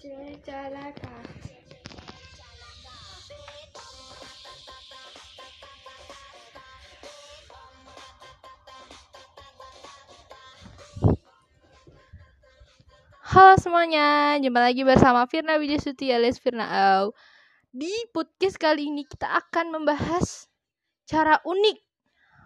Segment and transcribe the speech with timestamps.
[0.00, 0.16] Halo
[13.60, 17.12] semuanya, jumpa lagi bersama Firna Widjasuti alias Firna Au.
[17.68, 20.48] Di podcast kali ini kita akan membahas
[21.04, 21.76] cara unik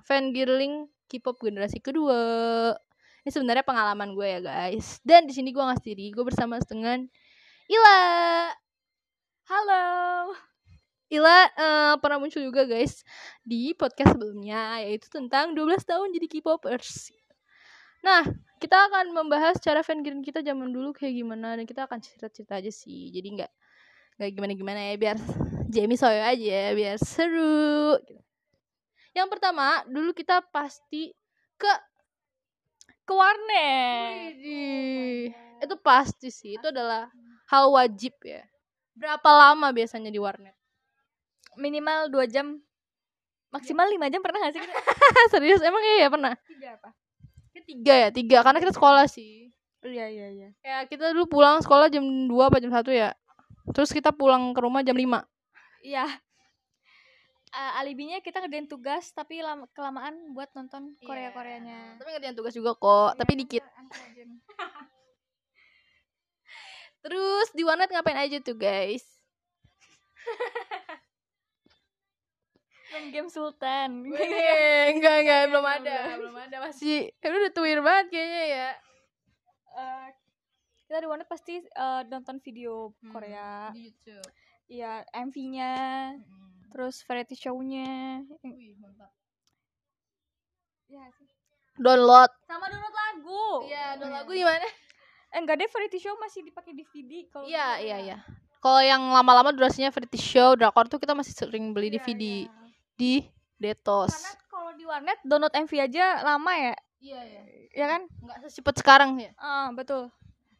[0.02, 2.18] fangirling K-pop generasi kedua.
[3.22, 4.98] Ini sebenarnya pengalaman gue ya guys.
[5.06, 7.06] Dan di sini gue nggak sendiri, gue bersama dengan
[7.64, 8.00] Ila.
[9.48, 9.84] Halo.
[11.08, 13.00] Ila eh, pernah muncul juga guys
[13.40, 17.08] di podcast sebelumnya yaitu tentang 12 tahun jadi K-popers.
[18.04, 18.20] Nah,
[18.60, 22.68] kita akan membahas cara fangirling kita zaman dulu kayak gimana dan kita akan cerita-cerita aja
[22.68, 23.08] sih.
[23.08, 23.52] Jadi nggak
[24.20, 25.16] nggak gimana-gimana ya biar
[25.72, 27.96] Jamie Soyo aja biar seru.
[29.16, 31.16] Yang pertama, dulu kita pasti
[31.56, 31.72] ke
[33.08, 34.36] ke warnet.
[34.36, 35.32] Widih.
[35.64, 37.08] Itu pasti sih, itu adalah
[37.54, 38.42] hal wajib ya.
[38.92, 40.54] Berapa lama biasanya di warnet?
[41.54, 42.58] minimal 2 jam
[43.54, 44.62] maksimal 5 jam pernah gak sih?
[45.32, 46.34] Serius emang iya ya pernah?
[46.44, 46.90] tiga apa
[47.64, 49.54] Tiga ya, tiga karena kita sekolah sih.
[49.86, 53.14] iya iya iya Ya kita dulu pulang sekolah jam 2 apa jam 1 ya.
[53.70, 55.22] Terus kita pulang ke rumah jam 5.
[55.80, 56.10] iya
[57.54, 62.50] Eh, alibinya kita ngerjain tugas tapi lama, kelamaan buat nonton Korea Koreanya Tapi ngerjain tugas
[62.50, 63.62] juga kok, tapi dikit.
[67.04, 69.04] Terus di warnet ngapain aja tuh guys?
[72.90, 76.18] main game Sultan Weh, enggak enggak belum Belum, ada, belum.
[76.30, 77.10] belum ada masih.
[77.12, 78.70] Ya udah tuir banget kayaknya ya.
[79.74, 80.06] Eh,
[80.80, 84.22] kita di warnet pasti eh, nonton video Korea Di YouTube.
[84.64, 85.72] iya MV-nya
[86.70, 89.10] terus variety show-nya Wih, mantap.
[90.86, 91.26] Iya sih.
[91.74, 92.30] Download.
[92.46, 94.68] sama download lagu Iya, download lagu di mana?
[95.34, 97.98] Eh, enggak deh variety show masih dipakai DVD kalau Iya, iya, ya.
[98.00, 98.16] iya.
[98.56, 102.50] Kalau yang lama-lama durasinya variety show, drakor tuh kita masih sering beli DVD iya.
[102.94, 103.12] di
[103.56, 104.10] Detos.
[104.10, 107.42] karena kalau di warnet download MV aja lama ya Iya, iya.
[107.70, 109.30] ya kan Enggak secepat sekarang ya.
[109.36, 110.08] ah betul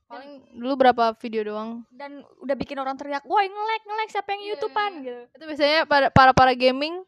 [0.05, 1.83] Paling dulu berapa video doang.
[1.91, 5.01] dan udah bikin orang teriak woi nge-lag nge-lag siapa yang Iya, youtubean iya.
[5.01, 7.03] gitu Itu biasanya pada para para gaming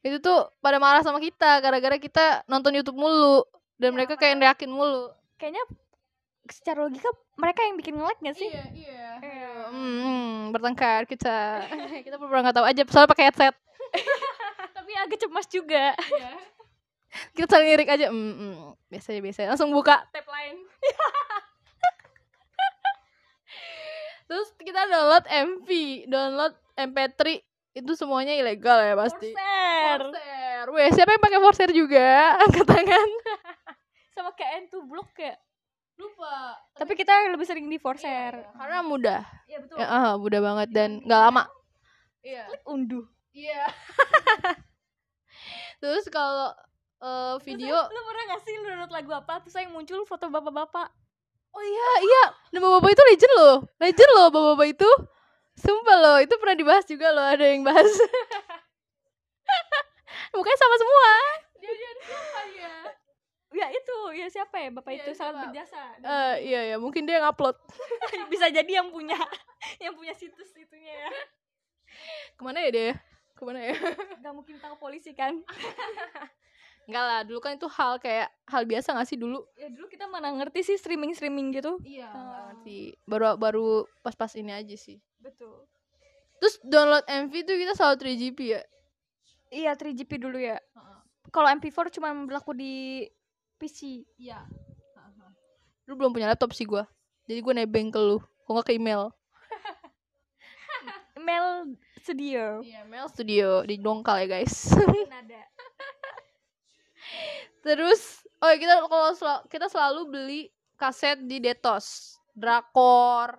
[0.00, 3.44] itu tuh pada marah sama kita gara-gara kita nonton YouTube mulu
[3.76, 5.12] dan Iya, mereka kayak neriakin mulu.
[5.36, 5.62] kayaknya
[6.52, 9.08] secara logika mereka yang bikin nge-lag gak sih Iya, iya.
[9.22, 9.50] Iya.
[9.68, 11.62] Hmm, bertengkar kita.
[12.06, 13.54] kita pura nggak tahu aja soalnya pakai headset.
[14.76, 15.92] tapi agak cemas juga
[17.34, 18.12] Kita saling lirik aja.
[18.12, 18.54] Hmm, hmm,
[18.92, 20.60] biasanya biasanya langsung buka tab lain.
[24.28, 25.68] Terus kita download MV,
[26.12, 27.40] download MP3
[27.80, 29.32] itu semuanya ilegal ya pasti.
[29.32, 30.64] Forser Forser.
[30.68, 32.36] Weh, siapa yang pakai Forser juga?
[32.44, 33.08] Angkat tangan.
[34.12, 35.38] sama kayak N2 Block ya
[35.98, 36.54] Lupa.
[36.78, 39.20] tapi kita lebih sering di Forser Karena mudah.
[39.50, 41.44] iya betul Ya, ah, mudah banget dan nggak lama.
[42.22, 42.46] Iya.
[42.46, 43.04] klik unduh
[43.34, 43.66] Iya.
[45.82, 46.50] Terus kalau
[46.98, 50.26] eh, video Terus, lu pernah gak sih lu download lagu apa terus yang muncul foto
[50.26, 50.90] bapak-bapak
[51.48, 52.24] Oh iya, iya.
[52.52, 53.56] Dan bapak-bapak itu legend loh.
[53.80, 54.90] Legend loh bapak-bapak itu.
[55.58, 57.88] Sumpah loh, itu pernah dibahas juga loh, ada yang bahas.
[60.36, 61.08] Mukanya sama semua.
[61.58, 62.74] Dia dia siapa ya?
[63.48, 67.18] Ya itu ya siapa ya bapak Iya, itu sangat berjasa Eh iya ya, mungkin dia
[67.18, 67.56] yang upload.
[68.32, 69.16] bisa jadi yang punya
[69.84, 71.10] yang punya situs itunya ya
[72.34, 72.92] Ke mana ya dia?
[73.32, 73.74] Ke mana ya?
[74.20, 75.40] nggak mungkin tahu polisi kan
[76.84, 79.44] Enggak lah, dulu kan itu hal kayak hal biasa gak sih dulu?
[79.54, 82.78] ya dulu kita mana ngerti sih streaming streaming gitu Iya, nggak ngerti.
[83.04, 83.66] Baru baru
[84.00, 84.96] pas-pas ini aja sih.
[85.18, 85.68] betul
[86.38, 88.62] Terus download MV tuh kita selalu 3GP ya?
[89.48, 90.60] iya 3GP dulu ya
[91.28, 93.04] kalau MP4 cuma berlaku di
[93.58, 94.46] PC Iya.
[95.88, 96.86] Lu belum punya laptop sih gua.
[97.26, 98.22] Jadi gua nebeng ke lu.
[98.46, 99.10] Kok nggak ke email?
[101.18, 104.70] email studio Iya, mail studio di Dongkal ya, guys.
[104.72, 105.42] ada
[107.66, 110.40] Terus oh ya, kita kalau sel- kita selalu beli
[110.78, 113.34] kaset di Detos, Drakor,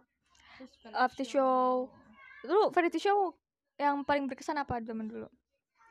[0.94, 1.88] after show
[2.44, 3.36] dulu variety show
[3.76, 5.28] yang paling berkesan apa zaman dulu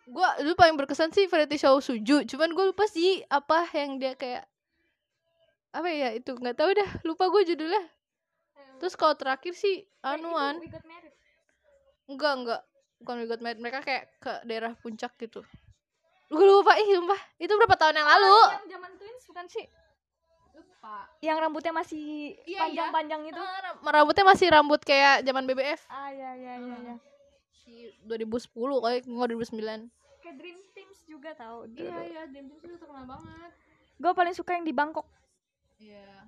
[0.09, 4.13] Gua dulu paling berkesan sih variety show Suju, cuman gue lupa sih apa yang dia
[4.13, 4.49] kayak
[5.69, 6.91] apa ya itu nggak tahu dah.
[7.03, 7.85] Lupa gue judulnya.
[8.79, 10.57] Terus kalau terakhir sih anuan.
[12.09, 12.61] Enggak enggak
[12.99, 13.61] bukan We Got Married.
[13.61, 15.45] Mereka kayak ke daerah puncak gitu.
[16.29, 17.21] Gue lupa ih sumpah.
[17.37, 18.33] Itu berapa tahun yang lalu?
[18.33, 19.65] Ah, yang zaman twins bukan sih?
[20.53, 21.05] Lupa.
[21.21, 26.09] Yang rambutnya masih Iya, panjang-panjang itu Ah, ram- rambutnya masih rambut kayak zaman BBF ah
[26.09, 26.97] ya ya ya ya
[27.69, 28.49] si 2010
[28.81, 29.93] kali nggak 2009
[30.25, 33.53] kayak Dream Teams juga tahu iya iya James itu terkenal banget
[34.01, 35.05] gue paling suka yang di Bangkok
[35.77, 36.25] iya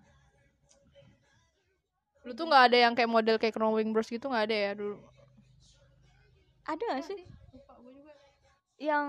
[2.21, 5.01] Dulu tuh nggak ada yang kayak model kayak Knowing Bros gitu nggak ada ya dulu.
[6.69, 7.25] ada gak sih
[7.57, 8.13] Lupa gue juga.
[8.77, 9.07] yang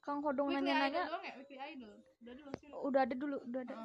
[0.00, 1.36] kang hodong nanya-nanya doang ya?
[1.36, 1.92] Weekly Idol.
[2.24, 2.68] Udah dulu sih.
[2.72, 3.76] udah ada dulu udah ada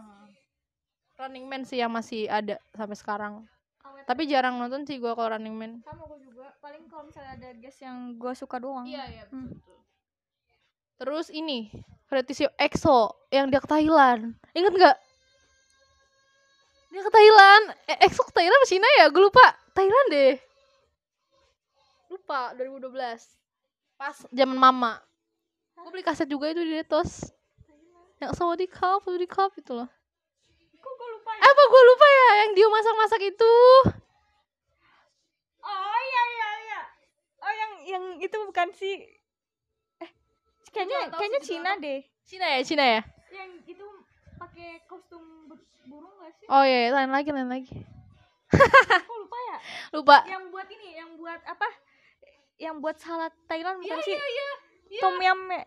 [1.19, 3.43] Running Man sih yang masih ada sampai sekarang.
[3.89, 4.03] Awet.
[4.05, 5.71] Tapi jarang nonton sih gua kalau Running Man.
[5.81, 9.53] sama gue juga paling kalau misalnya ada guest yang gue suka doang iya Hmm.
[10.95, 11.71] Terus ini
[12.05, 14.35] Fetishio EXO yang dia ke Thailand.
[14.51, 14.97] Ingat nggak?
[16.89, 17.63] Dia ke Thailand.
[17.85, 19.05] Eh, EXO ke Thailand apa Cina ya?
[19.07, 19.45] Gue lupa.
[19.71, 20.35] Thailand deh.
[22.09, 22.89] Lupa 2012.
[23.95, 24.97] Pas zaman mama.
[25.77, 27.29] Gue beli kaset juga itu di Detos.
[28.19, 29.87] Yang Sawadee Cup, Sawadee Cup itu loh.
[30.79, 31.98] kok gue lupa ya Apa gue lupa
[32.39, 33.53] yang dia masak-masak itu?
[35.59, 36.79] oh iya iya iya
[37.39, 38.95] oh yang yang itu bukan sih
[39.97, 40.09] eh
[40.69, 41.81] kayaknya kayaknya Cina apa.
[41.81, 43.01] deh Cina ya, Cina ya?
[43.29, 43.85] yang itu
[44.35, 47.75] pakai kostum bur- burung gak sih Oh iya, iya, lain lagi, lain lagi.
[48.49, 49.57] kok lupa ya
[49.91, 50.17] Lupa.
[50.25, 51.67] yang buat ini yang buat apa
[52.57, 54.49] yang buat salad Thailand bukan Iya, sih iya, iya.
[54.89, 55.01] Iya.
[55.01, 55.63] tom yum ya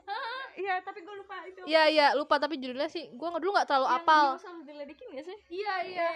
[0.52, 3.86] iya tapi gue lupa itu Iya iya lupa tapi judulnya sih gue dulu nggak terlalu
[3.86, 4.24] yang apal.
[4.28, 6.08] Dio selalu diledekin gak sih Iya iya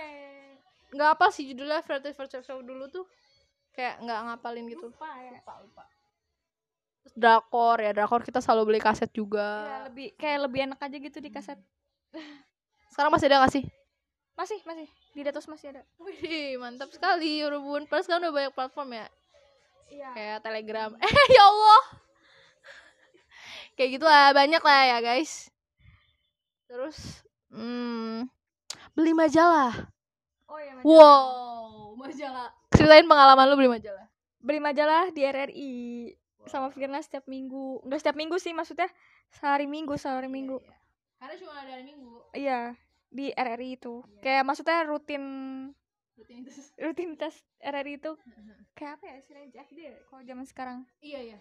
[0.88, 3.06] Nggak apa sih judulnya Freddy Virtual Show dulu tuh
[3.70, 4.88] kayak nggak ngapalin gitu.
[4.88, 5.84] lupa ya Lupa lupa.
[6.98, 9.48] Terus drakor ya drakor kita selalu beli kaset Iya, juga.
[9.86, 11.58] lebih kayak lebih enak aja gitu di kaset
[12.88, 13.64] Sekarang masih ada nggak sih?
[14.34, 17.86] masih masih di Datos masih ada Wih mantap sekali Urubun.
[17.86, 19.06] Padahal sekarang udah banyak platform ya
[19.86, 20.90] iya kayak Telegram.
[21.00, 21.82] Eh ya Allah.
[23.76, 25.52] Kayak gitu lah banyak lah ya guys.
[26.66, 26.98] Terus
[27.48, 28.26] hmm,
[28.92, 29.72] beli majalah.
[30.46, 32.50] oh iya Wow, majalah.
[32.72, 34.04] Ceritain pengalaman lu beli majalah.
[34.38, 35.72] beli majalah di RRI
[36.46, 38.86] sama Firna setiap minggu enggak setiap minggu sih maksudnya
[39.28, 40.62] sehari minggu sehari minggu
[41.18, 42.14] Karena cuma ada hari minggu.
[42.30, 42.78] iya
[43.08, 45.24] di RRI itu kayak maksudnya rutin
[46.14, 46.70] Rutinitas.
[46.78, 48.12] rutinitas RRI itu
[48.78, 51.38] kayak apa ya istilahnya JFD ya kalau zaman sekarang Iya iya.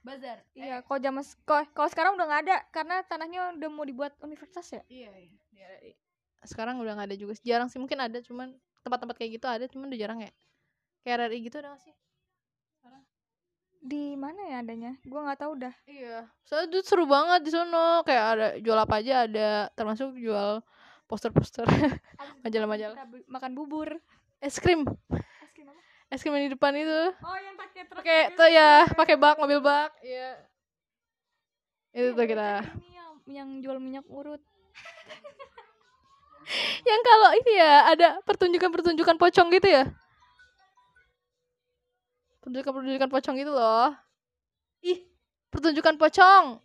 [0.00, 0.40] Bazar.
[0.56, 4.64] iya kalau zaman kalau kalau sekarang udah nggak ada karena tanahnya udah mau dibuat universitas
[4.72, 5.40] ya Iya iya.
[5.52, 5.92] Di RRI.
[6.48, 7.36] Sekarang udah nggak ada juga.
[7.44, 10.32] Jarang sih mungkin ada cuman tempat-tempat kayak gitu ada cuman udah jarang ya.
[11.04, 11.94] Kayak RRI gitu ada gak sih?
[13.80, 16.28] di mana ya adanya gua nggak tahu dah Iya.
[16.44, 18.04] Soalnya tuh seru banget di sono.
[18.04, 20.60] Kayak ada jual apa aja ada termasuk jual
[21.08, 21.64] poster-poster
[22.44, 23.00] Majalah-majalah.
[23.26, 23.96] Makan bubur
[24.44, 24.84] es krim.
[26.10, 27.02] Es krim yang di depan itu.
[27.22, 29.94] oh yang pakai truk Pakai tuh ya, pakai bak, mobil bak.
[30.02, 30.42] Iya.
[31.94, 32.66] Itu tuh kita.
[32.90, 34.42] yang yang jual minyak urut
[36.90, 39.86] Yang kalau ini ya ada pertunjukan-pertunjukan pocong gitu ya.
[42.42, 43.94] Pertunjukan-pertunjukan pocong gitu loh.
[44.82, 45.06] Ih,
[45.54, 46.58] pertunjukan pocong.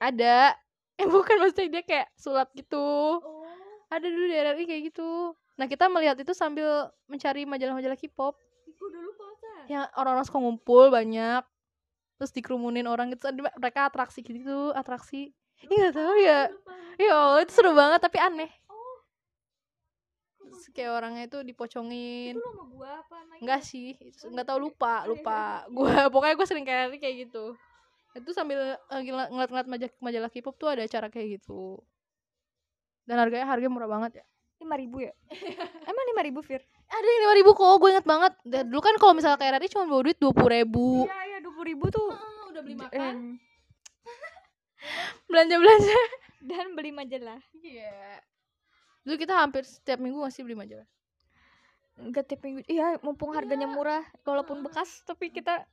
[0.00, 0.54] Ada.
[0.94, 3.18] Eh bukan maksudnya dia kayak sulap gitu.
[3.18, 3.42] oh
[3.90, 5.34] Ada dulu di RRI kayak gitu.
[5.58, 8.38] Nah, kita melihat itu sambil mencari majalah-majalah K-pop
[8.76, 9.62] Gue udah lupa Kak.
[9.70, 11.42] yang orang-orang suka ngumpul banyak.
[12.14, 13.26] Terus dikerumunin orang gitu,
[13.58, 15.34] mereka atraksi gitu, atraksi.
[15.66, 16.40] Iya tahu ya.
[16.94, 18.50] Ya Allah, itu seru banget tapi aneh.
[18.70, 18.96] Oh.
[20.38, 22.38] Terus kayak orangnya itu dipocongin.
[22.38, 23.16] Itu sama gua apa?
[23.42, 25.66] Enggak sih, itu enggak tahu lupa, lupa.
[25.74, 27.58] Gua pokoknya gue sering kayak kayak gitu.
[28.14, 31.82] Itu sambil eh, ngeliat- ngeliat-ngeliat majalah, majalah K-pop tuh ada acara kayak gitu.
[33.04, 34.24] Dan harganya harganya murah banget ya.
[34.64, 35.12] Lima ribu ya?
[35.90, 36.64] Emang lima ribu Fir?
[36.88, 38.32] Ada yang lima ribu kok, gue inget banget.
[38.42, 41.04] Dan dulu kan kalau misalnya kayak RRI cuma bawa duit dua puluh ribu.
[41.04, 42.08] Iya iya dua puluh ribu tuh.
[42.54, 43.36] udah beli Em,
[45.30, 45.98] belanja belanja.
[46.48, 47.40] dan beli majalah.
[47.60, 48.24] Iya.
[49.04, 50.88] Dulu kita hampir setiap minggu masih beli majalah.
[52.00, 52.64] Enggak tiap minggu.
[52.66, 55.66] Iya, mumpung harganya murah walaupun bekas tapi kita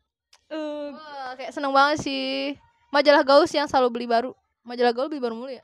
[0.52, 2.56] Wah, kayak seneng banget sih.
[2.92, 4.36] Majalah Gaus yang selalu beli baru.
[4.68, 5.64] Majalah Gaul beli baru mulu ya?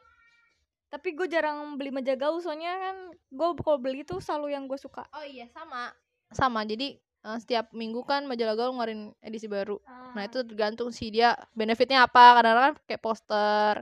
[0.88, 4.80] Tapi gue jarang beli majalah gaul soalnya kan gue kalau beli tuh selalu yang gue
[4.80, 5.04] suka.
[5.12, 5.92] Oh iya, sama.
[6.32, 6.64] Sama.
[6.64, 9.80] Jadi eh, setiap minggu kan Majalah Gaul ngeluarin edisi baru.
[10.16, 12.40] Nah, itu tergantung sih dia benefitnya apa.
[12.40, 13.74] Kadang-kadang kan kayak poster,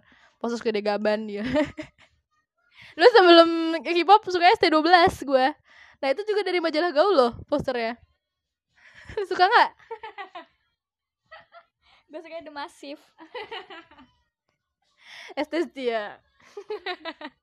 [0.42, 1.46] poster gede gaban dia.
[3.00, 3.50] Lu sebelum
[3.82, 4.86] K-pop suka ST12
[5.26, 5.46] gue.
[6.02, 7.98] Nah, itu juga dari Majalah Gaul loh posternya.
[9.30, 9.72] suka nggak?
[12.06, 13.02] gue suka The Massive.
[15.42, 16.22] ST dia.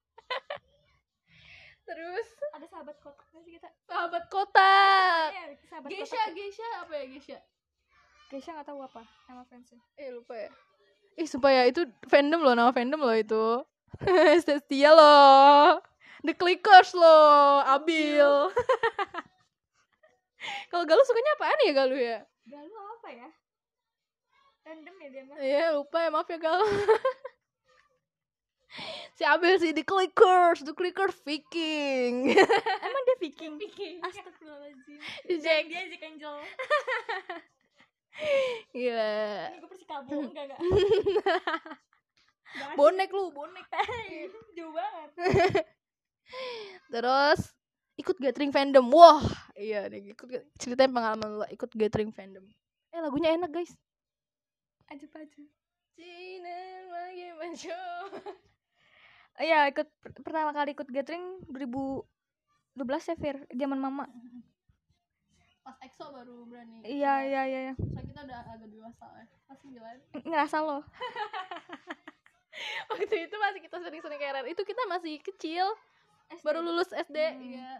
[1.82, 3.68] Terus Ada sahabat kotak nggak sih kita?
[3.84, 5.28] sahabat kotak.
[5.34, 6.32] Iya, sahabat Gesha, kotak.
[6.32, 7.38] Gesha apa ya Gesha?
[8.30, 9.80] Gesha nggak tahu apa nama fansnya.
[9.96, 10.50] Eh lupa ya.
[11.14, 13.60] Ih sumpah ya itu fandom loh nama fandom loh itu.
[14.46, 15.82] Setia loh.
[16.22, 18.22] The Clickers loh, Abil.
[20.70, 22.18] Kalau Galuh sukanya apaan ya Galuh ya?
[22.46, 23.28] Galuh apa ya?
[24.62, 25.36] Random ya dia mah.
[25.36, 26.70] Iya lupa ya maaf ya Galuh.
[29.16, 32.32] si Abel sih di clickers the clicker Viking.
[32.86, 33.54] Emang dia viking?
[34.00, 34.98] Astagfirullahaladzim.
[35.40, 36.36] Jack dia Jack Angel.
[38.72, 39.16] Gila.
[39.48, 40.60] Ini gue persikabo enggak enggak.
[42.78, 43.64] Bonek lu bonek.
[44.52, 45.10] Jauh banget.
[46.92, 47.40] Terus
[47.96, 48.84] ikut gathering fandom.
[48.92, 49.24] Wah
[49.56, 50.28] iya nih ikut
[50.60, 52.44] ceritain pengalaman lu ikut gathering fandom.
[52.92, 53.72] Eh lagunya enak guys.
[54.92, 55.42] Aja aja.
[55.96, 56.56] Cina
[56.92, 58.51] lagi mencoba
[59.38, 62.04] iya ikut per- pertama kali ikut gathering 2012
[63.08, 63.36] ya Fir?
[63.48, 64.04] Zaman mama.
[65.62, 66.82] Pas EXO baru berani.
[66.82, 67.74] Iya iya iya iya.
[67.78, 70.82] Soalnya kita udah agak dewasa ya pas 9 ngerasa loh
[72.90, 75.66] waktu itu masih kita sering-sering keren itu kita masih kecil.
[76.40, 77.40] Baru lulus SD Hmm.
[77.44, 77.70] iya.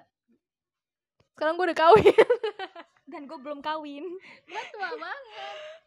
[1.33, 2.13] Sekarang gue udah kawin.
[3.11, 4.05] Dan gue belum kawin.
[4.47, 5.25] Gue tua banget.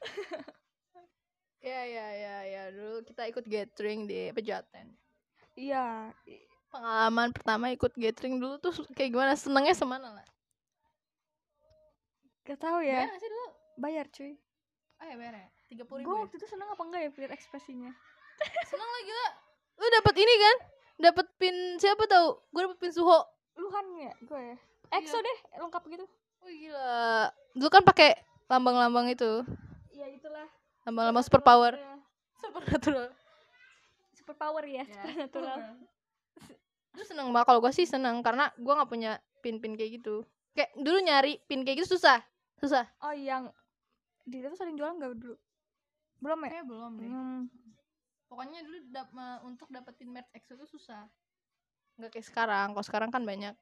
[1.65, 2.63] Ya ya ya ya.
[2.69, 4.93] Dulu kita ikut gathering di Pejaten
[5.55, 6.12] iya
[6.69, 9.33] pengalaman pertama ikut gathering dulu tuh kayak gimana?
[9.39, 10.25] Senengnya semana lah
[12.45, 13.47] gak tau bayar ya nggak sih dulu?
[13.75, 14.33] Bayar cuy.
[15.01, 15.47] Oh ya bayar ya?
[15.65, 17.91] Tiga puluh gue waktu itu seneng apa enggak ya Fir ekspresinya?
[18.69, 19.27] Seneng lah gila
[19.75, 20.55] lu dapet ini kan?
[20.95, 22.39] Dapet pin siapa tahu?
[22.53, 23.19] Gue dapet pin suho.
[23.57, 24.57] Luhan ya gue ya?
[24.93, 26.05] EXO deh lengkap gitu.
[26.39, 27.33] Oh gila.
[27.57, 28.13] Dulu kan pakai
[28.45, 29.41] lambang-lambang itu.
[29.91, 30.45] Iya itulah.
[30.85, 31.97] Lambang-lambang super power Ya.
[32.45, 33.09] supernatural
[34.25, 35.77] super power ya supernatural
[36.96, 40.24] Lu seneng banget kalau gue sih seneng karena gue nggak punya pin-pin kayak gitu.
[40.55, 42.24] Kayak dulu nyari pin kayak gitu susah,
[42.63, 42.88] susah.
[43.03, 43.51] oh yang
[44.24, 45.36] di itu sering jualan nggak dulu
[46.24, 47.39] belum ya Kayak belum hmm.
[48.32, 49.12] Pokoknya dulu dap
[49.44, 51.05] untuk dapetin merch EXO itu susah.
[52.00, 52.67] Nggak kayak sekarang.
[52.74, 53.53] Kalau sekarang kan banyak.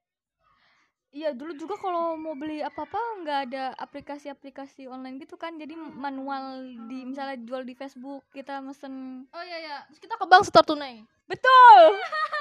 [1.14, 6.66] Iya dulu juga kalau mau beli apa-apa nggak ada aplikasi-aplikasi online gitu kan jadi manual
[6.90, 9.78] di misalnya jual di Facebook kita mesen Oh iya iya.
[9.94, 11.06] Terus kita ke bank setor tunai.
[11.32, 11.82] betul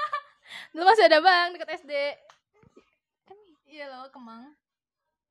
[0.73, 1.93] Dulu masih ada bank deket SD.
[3.73, 4.53] Iya loh, Kemang.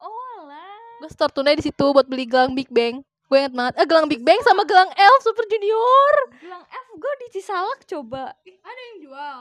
[0.02, 3.02] oh lah Gue setor tunai di situ buat beli gelang Big Bang.
[3.26, 3.74] Gue inget banget.
[3.82, 6.14] Eh gelang Big Bang sama gelang Elf Super Junior.
[6.38, 9.38] bilang F gue di Cisalak coba Ada yang jual.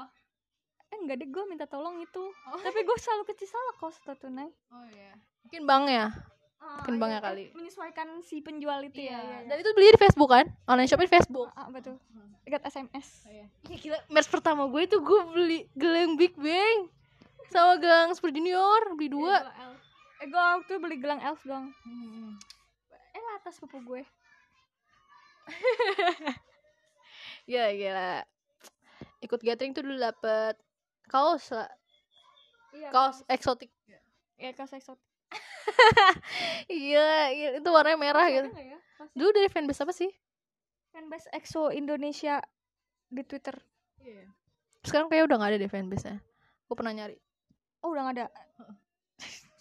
[0.92, 2.60] Eh enggak deh gue minta tolong itu Oh.
[2.60, 5.12] tapi gue selalu ke Cisalak kok setor tunai Oh iya.
[5.44, 6.08] Mungkin bank ya.
[6.62, 7.50] Mungkin banknya kali.
[7.52, 9.50] menyesuaikan si penjual itu ya, ya, ya.
[9.50, 10.46] Dan itu beli di Facebook kan?
[10.70, 11.50] Online shop di Facebook.
[11.52, 11.98] Ah, betul
[12.42, 16.92] dekat SMS Iya gila, merch pertama gue itu gue beli gelang Big Bang
[17.48, 19.42] sama gelang Super Junior, beli dua.
[20.20, 21.72] eh gue waktu itu beli gelang elf dong
[23.12, 24.02] eh atas sepupu gue
[27.44, 28.14] Gila gila.
[29.22, 30.58] Ikut gathering tuh dulu dapet
[31.12, 31.68] kaos lah,
[32.72, 33.68] iya kaos eksotik.
[34.40, 35.04] ya kaos eksotik
[36.68, 38.50] Iya, iya, itu warnanya merah Masih gitu.
[38.56, 40.12] ya kaos Dulu dari fanbase apa sih?
[40.92, 42.44] fanbase EXO Indonesia
[43.08, 43.56] di Twitter.
[44.84, 46.20] Sekarang kayak udah gak ada deh fanbase-nya.
[46.68, 47.16] Gue pernah nyari.
[47.80, 48.26] Oh, udah gak ada.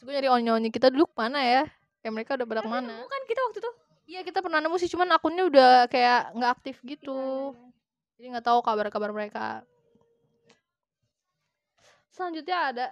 [0.03, 1.63] Gue nyari onyo-onyo kita dulu mana ya?
[2.03, 2.95] Kayak mereka udah pada ke mana?
[3.05, 3.71] Bukan kita waktu itu.
[4.11, 7.55] Iya kita pernah nemu sih, cuman akunnya udah kayak nggak aktif gitu.
[8.19, 9.63] Jadi nggak tahu kabar-kabar mereka.
[12.21, 12.87] Selanjutnya ada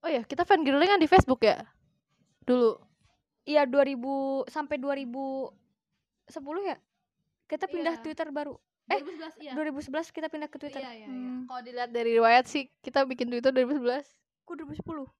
[0.00, 1.60] Oh ya, kita fan girling kan di Facebook ya?
[2.46, 2.78] Dulu.
[3.42, 5.50] Iya, 2000 sampai 2010
[6.64, 6.78] ya.
[7.50, 8.02] Kita pindah Iya.
[8.06, 8.54] Twitter baru.
[8.88, 9.52] Eh, 2011 iya.
[9.58, 10.80] 2011 kita pindah ke Twitter.
[10.80, 11.10] Iya, iya, iya.
[11.10, 11.50] Hmm.
[11.50, 14.06] Kalau dilihat dari riwayat sih, kita bikin Twitter 2011.
[14.46, 15.10] Kok 2010?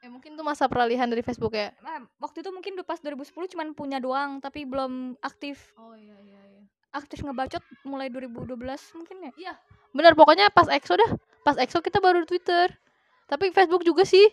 [0.00, 1.68] Ya mungkin tuh masa peralihan dari Facebook ya.
[1.84, 5.76] Nah, waktu itu mungkin pas 2010 cuman punya doang, tapi belum aktif.
[5.76, 6.62] Oh iya iya iya.
[6.96, 8.56] Aktif ngebacot mulai 2012
[8.96, 9.54] mungkin ya.
[9.92, 11.10] Bener pokoknya pas EXO dah.
[11.44, 12.72] Pas EXO kita baru Twitter.
[13.24, 14.24] Tapi Facebook juga sih.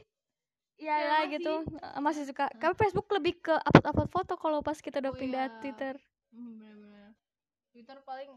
[0.76, 1.34] Iya Iya, lah masih.
[1.34, 1.54] gitu.
[1.78, 2.46] Eh, Masih suka.
[2.50, 5.56] Tapi Facebook lebih ke upload-upload foto kalau pas kita udah Oh, pindah iya.
[5.60, 5.94] Twitter.
[6.32, 7.12] Hmm, bener-bener.
[7.70, 8.32] Twitter paling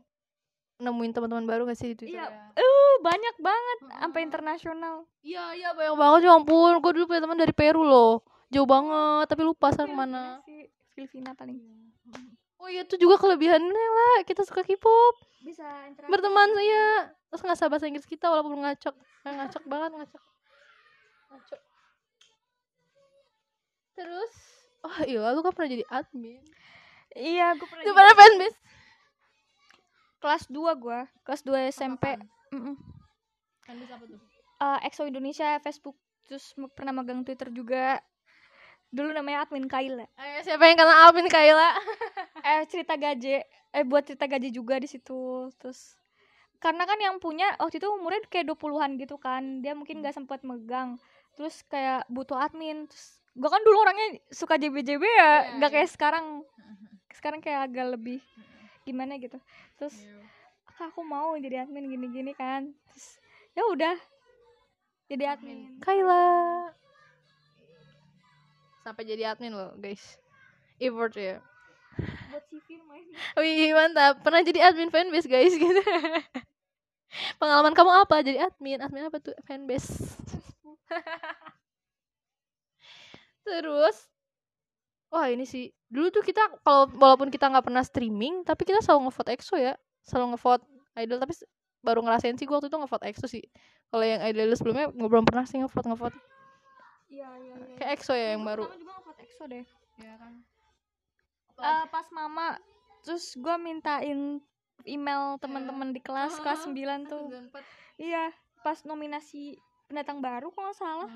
[0.76, 2.26] nemuin teman-teman baru gak sih di Twitter Iya.
[2.28, 2.60] ya?
[2.60, 4.28] Uh, banyak banget sampai Heeh.
[4.28, 4.96] internasional.
[5.22, 6.72] Iya iya banyak banget ya ampun.
[6.78, 8.20] Gue dulu punya teman dari Peru loh.
[8.50, 10.42] Jauh banget, tapi lupa sekarang mana.
[10.42, 11.56] Si Filipina paling.
[12.64, 14.16] Oh iya itu juga kelebihannya lah.
[14.24, 15.14] Kita suka K-pop.
[15.44, 16.08] Bisa interaksi.
[16.08, 17.12] Berteman ya.
[17.28, 18.96] Terus nggak salah bahasa Inggris kita walaupun ngacok.
[19.20, 20.22] Nggak ngacok banget ngacok.
[21.28, 21.60] Ngacok.
[23.94, 24.32] Terus
[24.84, 26.44] Oh iya lu kan pernah jadi admin
[27.14, 27.84] Iya, gue pernah.
[27.84, 28.58] Di jadi- mana fanbase?
[30.18, 32.04] Kelas 2 gua, kelas 2 SMP.
[32.50, 32.74] Mm-mm.
[33.62, 34.18] Fanbase apa tuh?
[34.58, 35.94] Eh, EXO Indonesia, Facebook,
[36.26, 38.02] terus pernah magang Twitter juga.
[38.94, 40.06] Dulu namanya admin Kaila.
[40.14, 41.68] Ayo siapa yang kenal Alvin Kayla?
[42.44, 43.40] Eh cerita gaje,
[43.72, 45.48] eh buat cerita gaji juga di situ.
[45.56, 45.96] Terus
[46.60, 49.64] karena kan yang punya waktu itu umurnya kayak 20-an gitu kan.
[49.64, 50.04] Dia mungkin Hmm.
[50.04, 51.00] gak sempat megang.
[51.34, 52.84] Terus kayak butuh admin.
[52.86, 55.76] Terus gua kan dulu orangnya suka JB-JB ya, Iya, nggak iya.
[55.80, 56.26] kayak sekarang.
[57.16, 58.20] Sekarang kayak agak lebih
[58.84, 59.40] gimana gitu.
[59.80, 59.96] Terus
[60.68, 63.22] Kak, aku mau jadi admin gini-gini kan terus
[63.54, 63.94] ya udah
[65.06, 66.63] jadi admin Kaila
[68.84, 70.20] sampai jadi admin loh guys.
[70.76, 71.40] Effort ya.
[72.28, 73.06] Buat CV main
[73.40, 74.20] Wih mantap.
[74.20, 75.80] Pernah jadi admin fanbase guys gitu.
[77.40, 78.20] Pengalaman kamu apa?
[78.20, 78.84] Jadi admin.
[78.84, 79.32] Admin apa tuh?
[79.48, 79.88] Fanbase.
[83.48, 83.96] Terus
[85.08, 85.72] wah ini sih.
[85.88, 89.72] Dulu tuh kita kalau walaupun kita nggak pernah streaming tapi kita selalu ngevote EXO ya.
[90.04, 90.64] Selalu ngevote
[91.00, 91.18] idol.
[91.24, 91.32] Tapi
[91.80, 93.44] baru ngerasain sih gue waktu itu ngevote EXO sih.
[93.88, 96.33] Kalau yang idol sebelumnya gue belum pernah sih ngevote ngevote
[97.08, 98.64] iya iya iya kayak EXO ya yang baru.
[98.66, 99.64] pertama juga ngevote EXO deh.
[100.00, 100.32] Ya kan.
[101.54, 102.46] Eh, pas mama
[103.04, 104.40] terus gua mintain
[104.84, 107.30] email teman-teman di kelas kelas 9 tuh.
[107.94, 108.32] iya
[108.64, 109.54] pas nominasi
[109.86, 111.10] pendatang baru kalau nggak salah.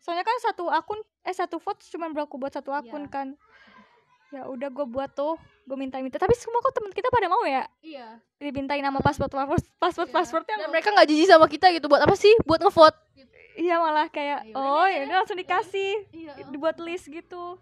[0.00, 3.12] Soalnya kan satu akun eh satu vote cuma berlaku buat satu akun Iya.
[3.12, 3.28] kan
[4.34, 7.42] ya udah gue buat tuh gue minta minta tapi semua kok temen kita pada mau
[7.46, 7.66] ya?
[7.82, 8.18] Iya.
[8.38, 11.86] Dimintain nama paspor paspor paspor pasportnya dan mereka nggak jijik sama kita gitu.
[11.86, 12.34] Buat apa sih?
[12.46, 12.98] Buat ngevote.
[13.56, 16.06] Iya malah kayak Ya oh ya udah langsung dikasih.
[16.10, 16.32] Iya.
[16.50, 17.58] Dibuat list gitu.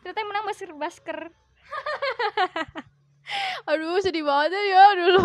[0.00, 1.18] Ternyata yang menang masker basker.
[3.70, 5.18] Aduh sedih banget ya dulu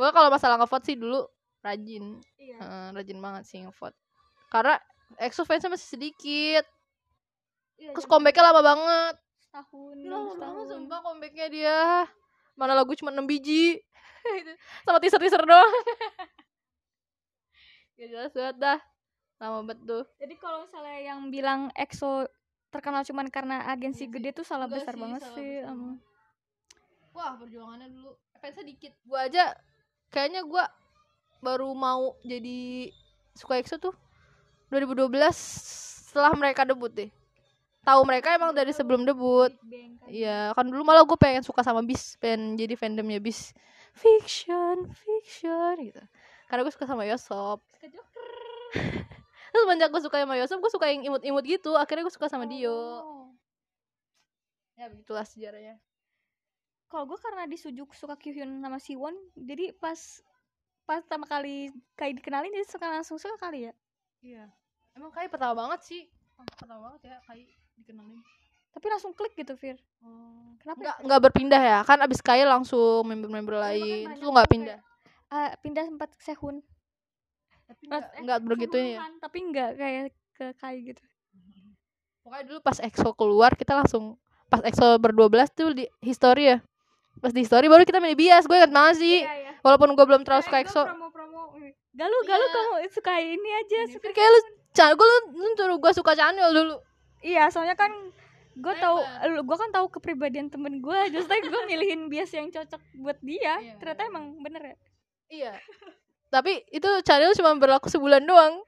[0.00, 1.28] gue kalau masalah ngevote sih dulu
[1.60, 2.16] rajin.
[2.40, 2.58] Iya.
[2.58, 3.96] Eh, rajin banget sih ngevote.
[4.48, 4.80] Karena
[5.20, 6.64] EXO fansnya masih sedikit
[7.80, 9.14] iya terus comebacknya lama banget.
[9.40, 11.80] setahun lama banget sumpah comebacknya dia.
[12.54, 13.80] Mana lagu cuma 6 biji.
[14.84, 15.72] Sama teaser teaser doang.
[17.96, 18.78] Gak jelas banget dah.
[19.40, 20.04] Lama banget tuh.
[20.20, 22.28] Jadi kalau misalnya yang bilang EXO
[22.68, 24.14] terkenal cuman karena agensi Agensi.
[24.14, 25.98] gede tuh salah besar sih, banget salah sih besar banget.
[27.10, 28.12] wah perjuangannya dulu.
[28.38, 28.92] Fansnya dikit.
[29.08, 29.56] Gua aja
[30.12, 30.68] kayaknya gua
[31.40, 32.92] baru mau jadi
[33.32, 33.96] suka EXO tuh
[34.68, 35.08] 2012
[36.12, 37.08] setelah mereka debut deh
[37.84, 39.52] tahu mereka emang dari sebelum debut.
[40.10, 43.52] Iya, kan dulu malah gue pengen suka sama Bis, pengen jadi fandomnya Bis.
[43.94, 46.02] Fiction, fiction gitu.
[46.46, 47.62] Karena gue suka sama Yosop.
[49.50, 51.74] Terus semenjak gue suka sama Yosop, gue suka yang imut-imut gitu.
[51.74, 52.70] Akhirnya gue suka sama Dio.
[52.70, 53.26] Oh.
[54.78, 55.76] Ya begitulah sejarahnya.
[56.90, 59.98] Kalau gue karena disujuk suka Kyuhyun sama Siwon, jadi pas
[60.88, 63.72] pas pertama kali kayak dikenalin jadi suka langsung suka kali ya.
[64.26, 64.44] Iya.
[64.98, 66.02] Emang kayak pertama banget sih.
[66.58, 68.20] Pertama banget ya kayak dikenalin.
[68.70, 69.76] Tapi langsung klik gitu, Fir.
[70.00, 70.54] Oh.
[70.62, 70.78] Kenapa?
[70.78, 71.78] Nggak, nggak berpindah ya?
[71.82, 74.04] Kan abis Kai langsung member-member makanya lain.
[74.14, 74.78] Itu nggak pindah.
[75.30, 76.62] Ah, pindah sempat ke Sehun.
[77.66, 78.98] Tapi nggak eh, nggak begitu ya.
[79.18, 80.04] Tapi nggak kayak
[80.38, 81.02] ke Kai gitu.
[82.22, 86.58] Pokoknya dulu pas EXO keluar kita langsung pas EXO berdua belas tuh di history ya.
[87.18, 88.46] Pas di history baru kita milih bias.
[88.46, 89.26] Gue ingat banget sih.
[89.26, 89.52] Iya, iya.
[89.66, 90.82] Walaupun gue belum terlalu Eh, suka EXO.
[91.90, 92.54] Galu, galu Iya.
[92.54, 93.78] kamu suka ini aja.
[93.90, 94.40] Suka Tapi kayak lu
[94.94, 96.76] gue lu, lu suruh gue suka Chanyeol dulu.
[97.20, 97.92] Iya, soalnya kan
[98.50, 99.40] gue tahu Lebar.
[99.46, 103.56] gue kan tahu kepribadian temen gue just like gue milihin bias yang cocok buat dia
[103.56, 104.10] Iya, ternyata iya.
[104.10, 104.76] emang bener ya
[105.30, 105.52] Iya.
[106.28, 108.58] Tapi itu Chanyeol cuma berlaku sebulan doang.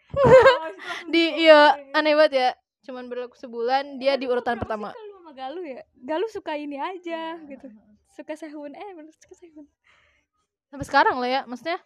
[1.09, 2.51] Di iya aneh banget ya.
[2.83, 4.91] Cuman berlaku sebulan dia di urutan pertama.
[4.91, 7.47] Galu sama Galu ya Galu suka ini aja Iya.
[7.49, 7.67] gitu
[8.13, 9.67] suka Sehun eh bener suka Sehun
[10.69, 11.79] Sampai sekarang lah ya, maksudnya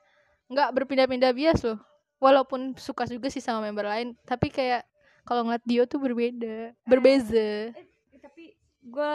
[0.47, 1.81] nggak berpindah-pindah bias loh.
[2.17, 4.87] Walaupun suka juga sih sama member lain, tapi kayak
[5.27, 7.73] kalau ngeliat Dio tuh berbeda, berbeza.
[7.73, 7.85] eh,
[8.17, 9.15] tapi gue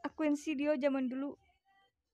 [0.00, 1.36] akuin sih Dio zaman dulu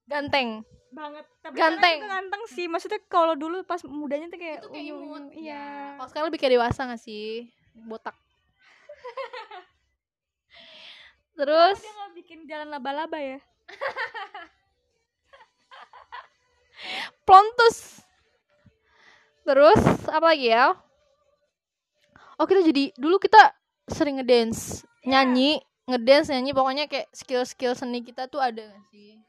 [0.04, 0.60] Ganteng.
[0.90, 1.96] banget tapi Ganteng.
[1.98, 5.10] juga ganteng sih maksudnya kalau dulu pas mudanya tuh kayak Itu kayak unyu-unyu.
[5.10, 5.22] imut.
[5.34, 5.62] iya
[5.94, 7.50] Kalau sekarang lebih kayak dewasa gak sih?
[7.74, 8.14] Botak.
[11.34, 13.38] Terus dia nggak bikin jalan laba-laba ya
[17.24, 18.04] Plontus.
[19.42, 20.70] Terus apa lagi ya?
[22.38, 23.54] Oh kita jadi dulu kita
[23.86, 29.20] sering ngedance, nyanyi, ngedance, nyanyi, pokoknya kayak skill-skill seni kita tuh ada gak sih?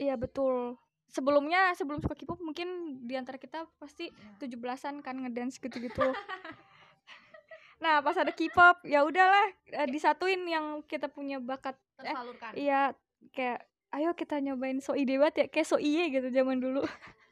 [0.00, 0.78] Iya betul.
[1.10, 6.06] Sebelumnya sebelum suka K-pop mungkin di antara kita pasti 17-an kan ngedance gitu-gitu.
[7.82, 11.74] nah, pas ada K-pop ya udahlah eh, disatuin yang kita punya bakat.
[11.98, 12.54] Tersalurkan.
[12.54, 12.94] Iya,
[13.34, 16.86] kayak ayo kita nyobain so ide banget ya kayak so iye gitu zaman dulu.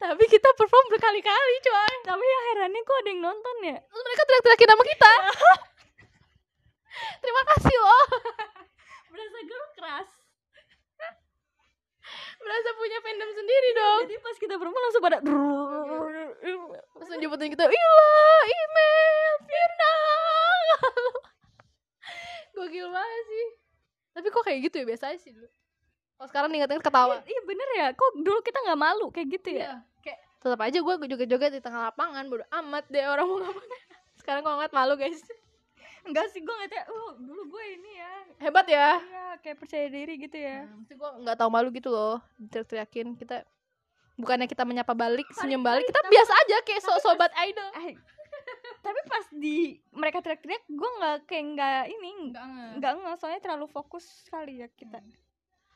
[0.00, 1.94] Tapi kita perform berkali-kali, coy.
[2.04, 3.76] Tapi yang herannya kok ada yang nonton ya?
[3.78, 5.12] Terus mereka teriak-teriakin nama kita.
[7.22, 8.04] Terima kasih loh.
[9.12, 10.10] Berasa girl keras.
[12.44, 14.00] Berasa punya fandom sendiri dong.
[14.04, 15.18] Jadi pas kita perform langsung pada
[16.94, 18.12] Langsung nyebutin kita, Ila,
[18.44, 19.94] email, Firna.
[22.54, 23.46] Gokil banget sih.
[24.14, 25.48] Tapi kok kayak gitu ya biasa sih dulu.
[26.24, 27.20] Kalau sekarang diingat-ingat ketawa.
[27.20, 29.12] Iya bener ya, kok dulu kita nggak malu?
[29.12, 29.60] Kayak gitu ya?
[29.60, 33.68] Iya, kayak tetap aja gue joget-joget di tengah lapangan bodo amat deh orang mau ngapain.
[34.24, 35.20] Sekarang kalau ngeliat malu guys.
[36.08, 38.12] enggak sih gue ngeliatnya oh dulu gue ini ya.
[38.40, 39.04] Hebat ya?
[39.04, 40.64] Iya kayak percaya diri gitu ya.
[40.64, 43.44] Nah, gue nggak tahu malu gitu loh teriak-teriakin kita
[44.16, 47.68] bukannya kita menyapa balik senyum balik kita biasa aja kayak so sobat idol.
[47.84, 48.00] Eh,
[48.80, 52.32] tapi pas di mereka teriak-teriak gue nggak kayak nggak ini
[52.80, 55.04] nggak nggak soalnya terlalu fokus kali ya kita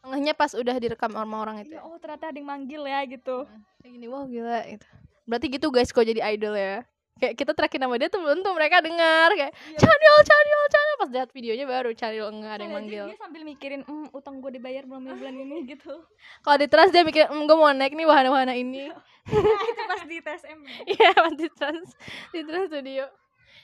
[0.09, 3.45] Ngehnya pas udah direkam sama orang itu ya, oh ternyata ada yang manggil ya gitu.
[3.79, 4.87] Kayak gini wah gila gitu.
[5.23, 6.83] Berarti gitu guys kok jadi idol ya?
[7.19, 9.77] Kayak kita terakhir nama dia tuh belum tuh mereka dengar kayak Iya.
[9.77, 13.05] Chanil Chanil Chanil pas lihat videonya baru Chanil enggak ada yang manggil.
[13.11, 15.95] dia sambil mikirin hmm, utang gue dibayar belum ya bulan ini gitu.
[16.41, 18.89] Kalau di trans dia mikir mm, gue mau naik nih wahana-wahana ini.
[19.29, 20.75] Nah, itu pas di TSM ya.
[20.89, 21.89] iya pas di trans
[22.33, 23.05] di trans studio.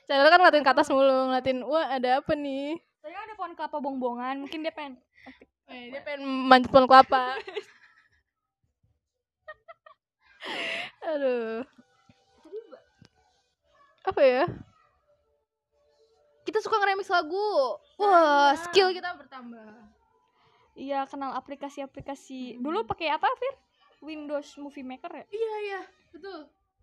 [0.05, 2.77] Chanil kan ngeliatin ke atas mulu ngeliatin wah ada apa nih?
[3.01, 5.01] Saya ada pohon kelapa bongbongan mungkin dia pengen
[5.65, 7.35] Eh, dia pengen manjat pohon kelapa.
[11.05, 11.65] Aduh.
[14.05, 14.45] Apa ya?
[16.45, 17.81] Kita suka nge-remix lagu.
[17.97, 18.61] Wah Iya.
[18.61, 19.73] skill kita bertambah.
[20.77, 22.61] Iya kenal aplikasi-aplikasi.
[22.61, 23.55] Dulu pakai apa Fir?
[24.05, 25.25] Windows Movie Maker ya?
[25.33, 25.81] Iya iya.
[26.13, 26.41] Betul.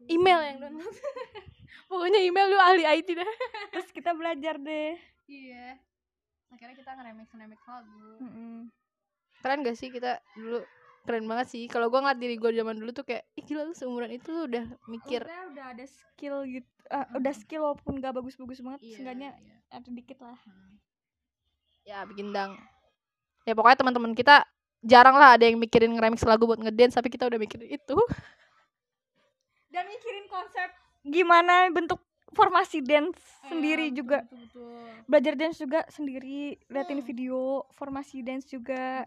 [0.09, 0.89] Email yang download.
[1.89, 3.31] Pokoknya email lu ahli IT dah
[3.69, 4.97] terus kita belajar deh.
[5.29, 5.77] Iya
[6.51, 8.03] akhirnya kita nge-remix nge-remix lagu.
[8.19, 8.55] Mm-mm.
[9.41, 10.61] keren gak sih kita dulu?
[11.01, 11.65] Keren banget sih.
[11.65, 14.45] Kalau gua ngeliat diri gua zaman dulu tuh kayak ih gila lu seumuran itu lu
[14.45, 15.25] udah mikir.
[15.25, 19.55] Maksudnya udah ada skill gitu ah, udah skill walaupun gak bagus-bagus banget seenggaknya iya.
[19.73, 20.37] ada dikit lah.
[21.87, 22.59] Ya bikin dang.
[23.47, 24.45] Ya pokoknya teman-teman kita
[24.85, 27.97] jarang lah ada yang mikirin nge-remix lagu buat ngedance tapi kita udah mikirin itu.
[29.71, 30.69] Dan mikirin konsep
[31.01, 31.97] gimana bentuk
[32.31, 34.23] formasi dance sendiri juga.
[35.05, 37.07] belajar dance juga sendiri liatin Hmm.
[37.07, 37.39] video
[37.75, 39.03] formasi dance juga.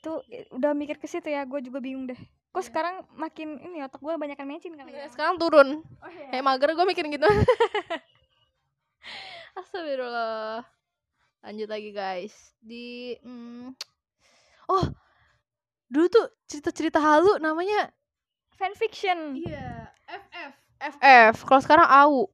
[0.00, 2.20] Tuh eh, udah mikir ke situ ya gue juga bingung deh.
[2.50, 2.66] Kok Iya.
[2.66, 5.06] sekarang makin ini otak gue banyak mencin kali ya?
[5.08, 5.80] sekarang turun.
[6.02, 6.28] Oh, iya.
[6.34, 7.24] kayak mager gue mikirin gitu.
[9.56, 10.64] Astagfirullah.
[11.40, 12.34] Lanjut lagi guys.
[12.60, 13.72] Di hmm,
[14.68, 14.84] oh
[15.90, 17.90] dulu tuh cerita-cerita halu namanya
[18.54, 19.34] fanfiction.
[19.36, 22.26] Iya FF FF kalau sekarang AU.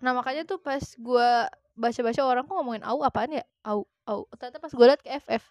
[0.00, 1.28] Nah makanya tuh pas gue
[1.76, 3.44] baca-baca orang kok ngomongin AU apaan ya?
[3.62, 4.22] AU AU.
[4.36, 5.44] Ternyata pas gue liat ke FF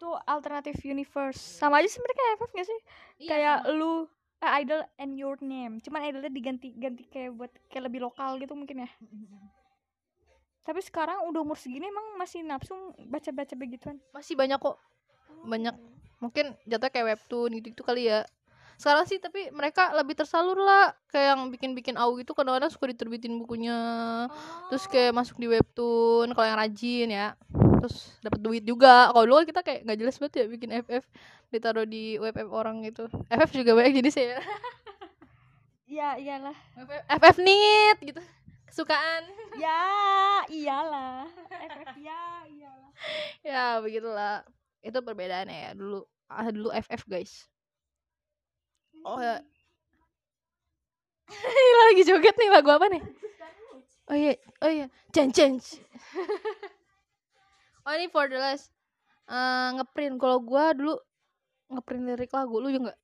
[0.00, 1.36] itu alternative universe.
[1.36, 2.80] Sama aja sih mereka FF gak sih?
[3.20, 4.08] Iya, kayak lu
[4.40, 5.76] eh, idol and your name.
[5.84, 8.90] Cuman idolnya diganti ganti kayak buat kayak lebih lokal gitu mungkin ya.
[10.64, 12.72] Tapi sekarang udah umur segini emang masih nafsu
[13.12, 14.00] baca baca begituan?
[14.16, 14.80] Masih banyak kok.
[15.44, 15.76] Banyak.
[16.20, 18.24] Mungkin jatuhnya kayak webtoon gitu gitu kali ya
[18.80, 20.96] sekarang sih tapi mereka lebih tersalur lah.
[21.12, 23.76] Kayak yang bikin-bikin AU itu kadang-kadang suka diterbitin bukunya.
[24.72, 27.36] Terus kayak masuk di webtoon kalau yang rajin ya.
[27.52, 29.12] Terus dapat duit juga.
[29.12, 31.04] Kalau dulu kan kita kayak nggak jelas banget ya bikin FF
[31.52, 33.04] ditaruh di web orang gitu.
[33.28, 34.40] FF juga banyak jenis ya.
[35.90, 36.54] Ya iyalah.
[36.86, 38.22] FF, FF nit gitu.
[38.64, 39.26] Kesukaan.
[39.58, 39.82] Ya
[40.46, 41.26] iyalah.
[41.50, 42.90] FF ya iyalah.
[43.42, 44.46] Ya begitulah.
[44.80, 46.06] Itu perbedaannya ya dulu.
[46.30, 47.50] Ah dulu FF guys
[49.04, 49.40] oh ya.
[51.90, 53.02] Lagi joget nih lagu apa nih?
[54.10, 54.34] Oh iya.
[54.60, 54.86] Oh iya.
[55.14, 55.66] Change change.
[57.80, 58.68] Oh ini for the last.
[59.24, 60.20] Eh, ngeprint.
[60.20, 61.00] Kalau gua dulu
[61.72, 62.60] ngeprint lirik lagu.
[62.60, 62.98] Lu juga nggak?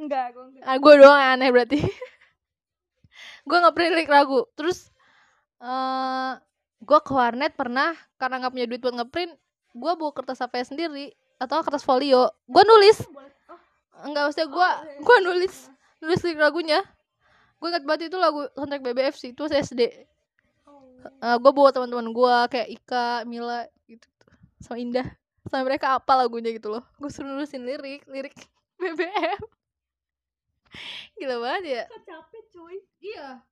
[0.00, 1.78] Enggak gue enggak ah gue doang aneh berarti.
[3.48, 4.48] Gue ngeprint lirik lagu.
[4.56, 4.88] Terus
[5.60, 6.32] eh
[6.80, 9.32] gue ke warnet pernah karena nggak punya duit buat ngeprint
[9.76, 12.32] gue bawa kertas apa sendiri atau kertas folio.
[12.48, 13.00] Gue nulis
[14.04, 15.54] enggak maksudnya gue gue nulis
[16.00, 16.80] nulis lirik lagunya.
[17.60, 20.08] Gue ingat banget itu lagu soundtrack BBF sih itu SD
[21.20, 24.06] uh, gue bawa teman-teman gue kayak Ika Mila gitu
[24.60, 25.08] sama Indah.
[25.48, 26.84] Sampai mereka apa lagunya gitu loh.
[27.00, 28.36] Gue suruh nulisin lirik lirik
[28.80, 29.40] BBM
[31.18, 31.84] gila banget ya.
[32.06, 32.78] Capek cuy.
[33.02, 33.42] Iya.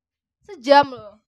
[0.46, 1.18] Sejam loh.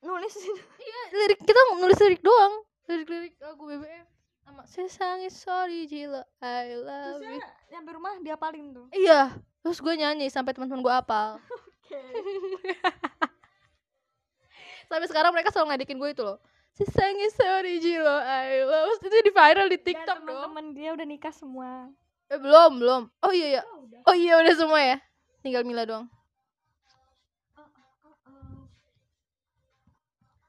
[0.00, 0.32] Nulis
[0.80, 2.54] iya lirik kita nulis lirik doang.
[2.88, 4.19] Lirik lirik lagu BBM
[4.50, 7.38] sama sesangi sorry Jilo I love you.
[7.38, 8.90] terusnya nyampe rumah dia paling tuh?
[8.90, 11.38] Iya terus gue nyanyi sampai teman-teman gue apal.
[14.90, 16.42] Sampai sekarang mereka selalu ngadikin gue itu loh.
[16.74, 19.06] Sesangi sorry Jilo I love you.
[19.06, 20.50] itu di viral di TikTok Dan dong.
[20.50, 21.86] teman-teman dia udah nikah semua.
[22.26, 23.02] Eh belum belum.
[23.22, 24.02] Oh iya ya oh, udah.
[24.02, 24.98] Oh iya udah semua ya?
[25.46, 26.10] Tinggal Mila doang.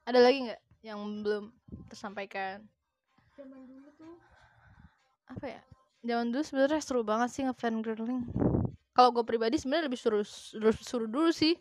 [0.02, 1.54] Ada lagi nggak yang belum
[1.86, 2.66] tersampaikan?
[3.38, 3.88] Zaman dulu
[5.32, 5.62] apa ya?
[6.02, 8.26] Zaman dulu sebenarnya seru banget sih ngefan girling
[8.92, 11.56] kalau gue pribadi sebenarnya lebih suruh suruh suruh dulu sih.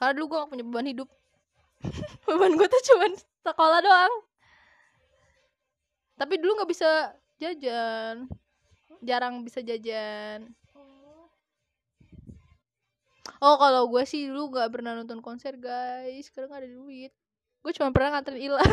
[0.00, 1.08] Karena dulu gue gak punya beban hidup.
[2.28, 3.12] Beban gue tuh cuman
[3.44, 4.14] sekolah doang.
[6.16, 8.28] Tapi dulu nggak bisa jajan.
[9.04, 10.48] Jarang bisa jajan.
[13.40, 16.32] Oh kalau gue sih dulu nggak pernah nonton konser guys.
[16.32, 17.12] Karena nggak ada duit.
[17.60, 18.64] Gue cuma pernah nganterin Ila.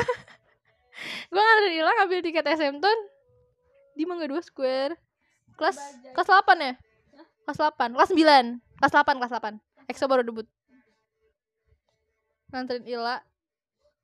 [1.31, 2.99] Gue nganterin Ila ngambil tiket SM Ton
[3.97, 4.93] di Mangga Dua Square.
[5.57, 6.13] Kelas Bajai.
[6.13, 6.73] kelas 8 ya?
[7.49, 10.47] Kelas 8 kelas 9 kelas 8 kelas 8 EXO baru debut.
[12.53, 13.17] Nganterin Ila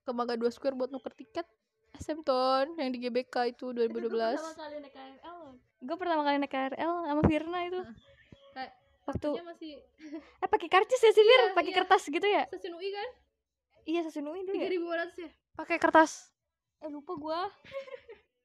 [0.04, 1.46] ke Mangga Dua Square buat nuker tiket.
[1.94, 4.10] SM Ton yang di GBK itu 2012
[5.84, 7.82] gue pertama kali naik KRL sama Firna itu.
[8.56, 8.72] Kayak
[9.04, 9.72] waktu masih
[10.40, 11.42] eh pakai karcis ya sih Fir?
[11.44, 11.78] Iya, pakai iya.
[11.84, 12.44] kertas gitu ya?
[12.48, 13.10] Stasiun UI kan?
[13.84, 14.68] Iya stasiun UI dulu ya.
[14.72, 15.30] 3500 ya
[15.60, 16.32] pakai kertas.
[16.82, 17.40] Eh lupa gua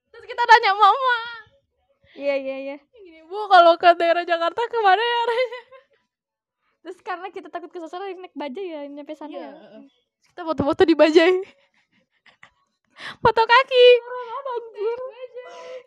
[0.08, 1.18] terus kita nanya mama.
[2.12, 2.76] Iya iya iya.
[2.90, 5.16] Gini bu kalau ke daerah Jakarta ke mana ya?
[5.20, 5.60] Arahnya
[6.82, 9.80] terus karena kita takut kesasar naik bajai ya nyampe sana Iya, ya.
[10.24, 11.36] kita foto-foto di Bajai
[13.24, 13.86] foto kaki.
[14.48, 14.98] Anjir.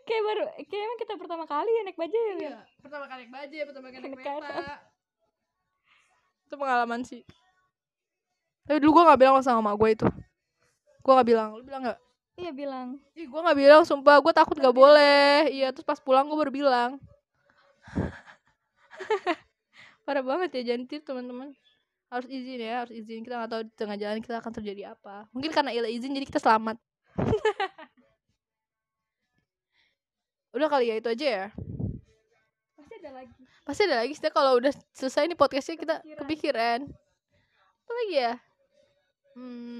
[0.02, 3.32] Kayak baru kayak emang kita pertama kali ya naik bajai ya iya pertama kali naik
[3.32, 4.54] Bajai pertama kali naik kereta.
[6.42, 7.22] itu pengalaman sih.
[8.62, 10.06] Tapi dulu gue gak bilang sama mak gue itu.
[11.00, 11.48] Gue gak bilang.
[11.56, 11.98] Lu bilang gak
[12.36, 13.00] iya bilang.
[13.16, 14.20] Ih, gue gak bilang, sumpah.
[14.20, 15.48] Gue takut gak boleh.
[15.52, 17.00] Iya, terus pas pulang gue baru bilang.
[20.04, 21.54] Parah banget ya, jangan teman-teman.
[22.12, 23.24] Harus izin ya, harus izin.
[23.24, 25.28] Kita gak tahu di tengah jalan kita akan terjadi apa.
[25.32, 26.76] Mungkin karena izin jadi kita selamat.
[30.56, 31.46] Udah kali ya, itu aja ya?
[32.76, 33.42] Pasti ada lagi.
[33.64, 34.12] Pasti ada lagi.
[34.12, 36.84] Sih kalau udah selesai nih podcastnya kita kepikiran.
[37.82, 38.36] Apa lagi ya?
[39.32, 39.71] Hmm,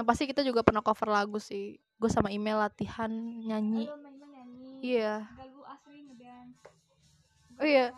[0.00, 3.12] yang pasti kita juga pernah cover lagu sih Gue sama email latihan
[3.44, 3.92] nyanyi
[4.80, 5.28] Iya
[7.60, 7.92] Oh iya.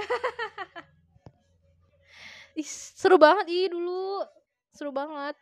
[2.60, 4.24] Ih, seru banget ih dulu.
[4.72, 5.36] Seru banget.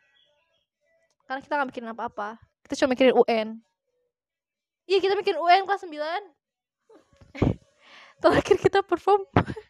[1.23, 2.35] Karena kita gak mikirin apa-apa.
[2.67, 3.63] Kita cuma mikirin UN.
[4.91, 5.95] Iya, kita mikirin UN kelas 9.
[8.27, 9.23] Terakhir kita perform.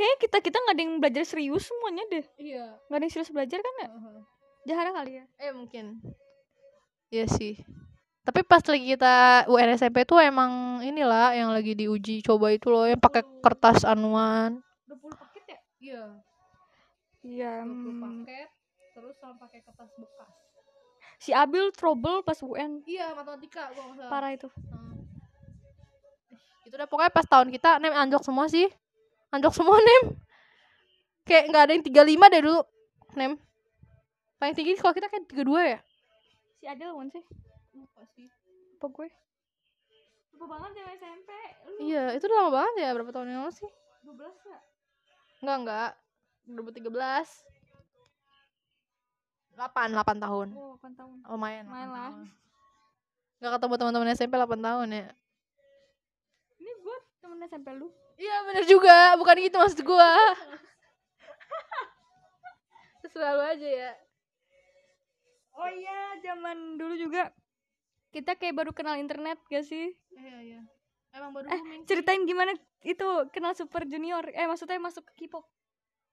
[0.00, 2.66] kayaknya kita kita nggak ada yang belajar serius semuanya deh Iya.
[2.88, 3.88] nggak ada yang serius belajar kan ya
[4.60, 6.00] Jahara kali ya Eh, mungkin.
[7.08, 7.56] Iya sih.
[8.20, 9.14] Tapi pas lagi kita
[9.48, 14.60] UN SMP tuh emang inilah yang lagi diuji coba itu loh yang pakai kertas anuan.
[14.84, 16.02] 20 paket ya Iya.
[17.20, 18.00] iya 20 hmm.
[18.00, 18.48] paket
[18.90, 20.32] terus sama pakai kertas bekas
[21.16, 25.00] si Abil trouble pas UN iya matematika gua nggak salah parah itu Hmm.
[26.28, 28.68] Ih, itu udah pokoknya pas tahun kita nem anjlok semua sih
[29.30, 30.02] anjlok semua nem.
[31.26, 32.60] Kayak nggak ada yang 35 deh dulu
[33.14, 33.32] nem.
[34.40, 35.78] Paling tinggi kalau kita kan 32 ya?
[36.60, 37.24] Si Adel kan sih.
[37.76, 38.26] Lupa sih.
[38.80, 39.08] Apa gue?
[40.34, 41.30] Lupa banget ya SMP.
[41.68, 43.70] Lu iya itu udah lama banget ya berapa tahun yang lalu sih?
[44.04, 44.16] 12
[44.48, 44.62] gak?
[45.40, 45.90] enggak enggak
[46.48, 46.92] 2013
[49.60, 50.48] 8 8 tahun.
[50.56, 51.16] Oh 8 tahun.
[51.28, 52.12] Lumayan Lumayan 8 lah.
[52.12, 52.28] tahun.
[53.40, 55.08] nggak ketemu teman-teman SMP 8 tahun ya.
[56.60, 57.88] Ini gue temen SMP lu
[58.20, 60.12] Iya bener juga, bukan gitu maksud gua.
[63.12, 63.92] Selalu aja ya.
[65.50, 67.28] oh iya zaman dulu juga
[68.16, 70.60] kita kayak baru kenal internet gak sih Iya iya.
[71.12, 71.88] Emang baru eh booming sih.
[71.90, 75.44] ceritain gimana itu kenal super junior eh maksudnya masuk ke K-pop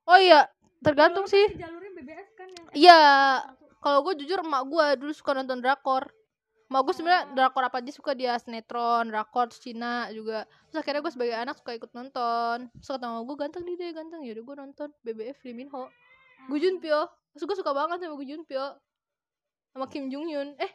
[0.04, 0.48] Oh iya,
[0.80, 1.44] tergantung sih.
[1.48, 3.02] Pasti jalurnya BBS kan yang Iya,
[3.80, 6.08] kalau gue jujur emak gua dulu suka nonton drakor.
[6.68, 10.44] Emak gue sebenarnya drakor apa aja suka dia sinetron, drakor Cina juga.
[10.68, 12.68] Terus akhirnya gue sebagai anak suka ikut nonton.
[12.76, 14.22] Terus kata mama gue ganteng nih deh, ganteng.
[14.28, 15.88] Yaudah gue nonton BBF Lee Min Ho.
[16.52, 17.08] Gu Junpyo.
[17.32, 18.66] Terus gue suka banget sama Gu Junpyo.
[19.72, 20.60] Sama Kim Jung Hyun.
[20.60, 20.72] Eh,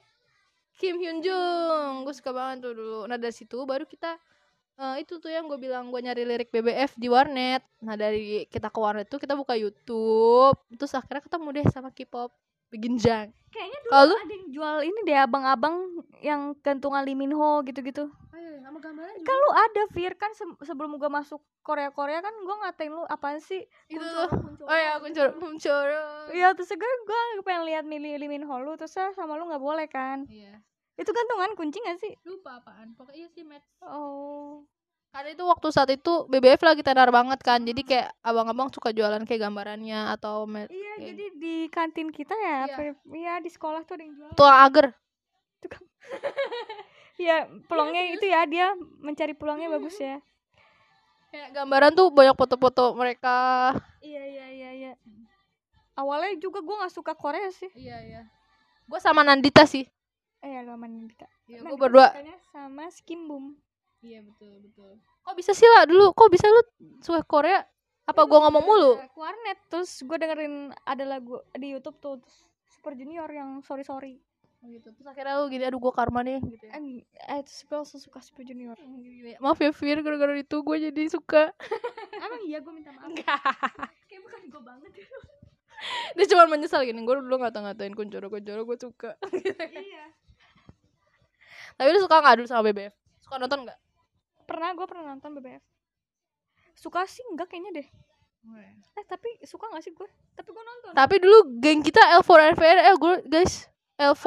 [0.80, 2.08] Kim Hyun Jung.
[2.08, 3.04] Gue suka banget tuh dulu.
[3.04, 4.16] Nah dari situ baru kita
[4.80, 7.60] eh, itu tuh yang gue bilang gue nyari lirik BBF di warnet.
[7.84, 10.56] Nah dari kita ke warnet tuh kita buka YouTube.
[10.72, 12.32] Terus akhirnya ketemu deh sama K-pop.
[12.72, 13.30] Begin Jang.
[13.52, 14.16] kayaknya dulu lu?
[14.16, 15.74] ada yang jual ini deh abang-abang
[16.18, 18.08] yang gantungan Lee Min Ho gitu-gitu
[18.62, 22.88] sama gambarnya kalau ada Fir kan se- sebelum gua masuk Korea Korea kan gua ngatain
[22.88, 24.64] lu apaan sih Itu Kuncoro.
[24.64, 26.04] Oh ya, kuncur, kuncoro.
[26.30, 29.44] Iya terus gue gue pengen lihat Lee, Lee Min Ho lu terus ah, sama lu
[29.44, 30.62] nggak boleh kan Iya.
[30.94, 32.96] itu gantungan kunci gak sih Lupa apaan.
[32.96, 33.60] Pokoknya iya sih, Matt.
[33.82, 34.64] oh
[35.12, 37.60] Karena itu waktu saat itu BBF lagi tenar banget kan.
[37.60, 40.64] Jadi kayak abang-abang suka jualan kayak gambarannya atau iya
[40.96, 42.96] Kayak jadi di kantin kita ya Iya.
[43.06, 44.86] Iya di sekolah tuh ada yang jual tuang agar.
[47.22, 48.66] iya peluangnya itu ya dia
[48.98, 50.18] mencari peluangnya bagus ya
[51.30, 53.72] Kayak gambaran tuh banyak foto-foto mereka.
[54.00, 54.92] iya iya iya iya
[55.94, 58.22] awalnya juga gua nggak suka Korea sih Iya, iya.
[58.88, 59.86] Gue sama Nandita sih.
[60.42, 62.10] eh ya sama Nandita Iya, Nah, gue berdua.
[62.50, 63.54] sama Skimboom
[64.02, 64.98] Iya, betul, betul.
[65.22, 66.10] Kok bisa sih lah dulu?
[66.10, 66.62] Kok bisa lu
[66.98, 67.62] suka Korea?
[68.02, 68.92] Apa gua ngomong mulu?
[69.14, 74.18] Warnet terus gue dengerin ada lagu di YouTube tuh terus Super Junior yang sorry sorry
[74.62, 74.90] gitu.
[74.90, 76.78] Terus akhirnya lu gini, aduh gua karma nih gitu ya.
[76.78, 80.76] eh eh, terus gue langsung suka Super Junior Gini, Maaf ya Fir, gara-gara itu gue
[80.90, 81.50] jadi suka
[82.26, 83.38] emang iya gue minta maaf Enggak
[84.10, 84.90] kayak bukan gue banget
[86.14, 89.18] dia cuma menyesal gini gue dulu ngata-ngatain kuncoro kuncoro gue suka
[89.74, 90.04] iya
[91.74, 93.78] tapi lu suka nggak dulu sama BBF suka nonton nggak
[94.44, 95.62] pernah gue pernah nonton BBF
[96.72, 97.22] suka sih?
[97.30, 97.88] Enggak kayaknya deh.
[98.98, 100.92] Eh tapi suka gak sih gue tapi gue nonton.
[100.92, 103.70] Tapi dulu geng kita L4 FNL gue guys.
[104.00, 104.26] L4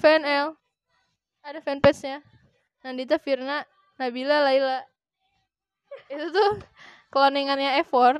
[0.00, 0.58] FNL
[1.44, 2.18] ada fanpage nya
[2.82, 3.62] Nandita Firna
[4.00, 4.82] Nabila Laila.
[6.10, 6.50] Itu tuh
[7.14, 8.18] cloningannya F4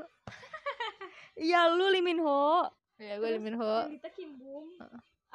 [1.35, 2.63] iya lu Liminho
[2.95, 4.71] ya gue Liminho Nandita Kim Bum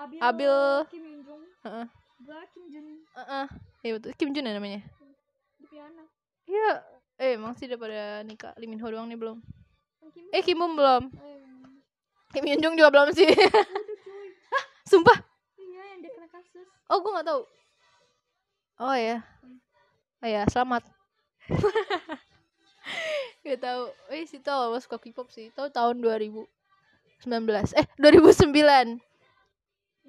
[0.01, 0.57] Abil, Abil.
[0.89, 1.05] Kim
[1.61, 1.87] Heeh.
[2.25, 3.05] gue Kim Jun.
[3.21, 3.47] Heeh.
[3.85, 4.11] Iya betul.
[4.17, 4.81] Kim Jun ya namanya
[5.71, 6.03] di piano
[6.51, 6.83] Iya.
[7.15, 8.51] Eh emang sih udah pada nikah.
[8.59, 9.39] Lee Min Ho doang nih belum.
[10.11, 11.15] Kim eh Kim Bum belum.
[11.15, 11.39] Eh,
[12.35, 13.31] Kim Hyun Jung juga belum sih.
[13.31, 14.29] Cuy.
[14.83, 15.15] Sumpah.
[15.55, 16.67] Iya yang dia kena kasus.
[16.91, 17.47] Oh gue nggak tahu.
[18.83, 19.23] Oh ya
[20.21, 20.83] oh ya selamat.
[23.41, 23.89] Gak tahu.
[24.13, 25.49] Eh sih tau lo suka K-pop sih.
[25.55, 26.45] Tahu tahun 2019
[27.79, 29.01] eh 2009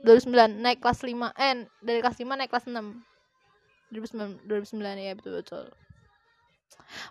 [0.01, 3.10] 2009 naik kelas 5 eh dari kelas 5 naik kelas 6
[3.91, 5.65] 2009 2009 ya betul betul.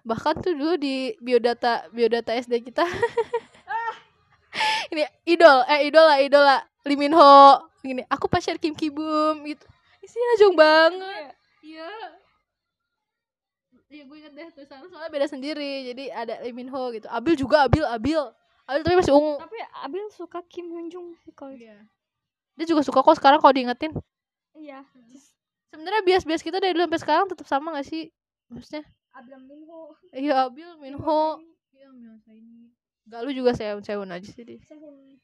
[0.04, 2.84] Bahkan tuh dulu di biodata biodata SD kita
[4.92, 9.64] ini idol eh idola idola Lee Min Ho gini aku pacar Kim Ki Bum gitu.
[10.00, 11.36] Isinya jong banget.
[11.60, 11.92] Iya.
[13.90, 17.06] Iya gue inget deh tulisan soalnya beda sendiri jadi ada Lee Min Ho gitu.
[17.08, 18.20] Abil juga Abil Abil.
[18.64, 19.36] Abil tapi masih ungu.
[19.38, 21.84] Tapi Abil suka Kim Hyun Jung sih kalau Iya.
[22.56, 23.92] dia juga suka kok sekarang kalau diingetin.
[24.56, 24.84] Iya
[25.70, 28.10] sebenarnya bias-bias kita dari dulu sampai sekarang tetap sama gak sih?
[28.50, 28.84] Maksudnya?
[29.14, 29.80] Abil Minho.
[30.10, 31.40] Iya Abil Minho.
[31.72, 32.14] Iya Minho.
[32.26, 32.74] Ini
[33.10, 34.58] gak lu juga Sehun Sehun aja sih di.
[34.66, 35.18] Sehun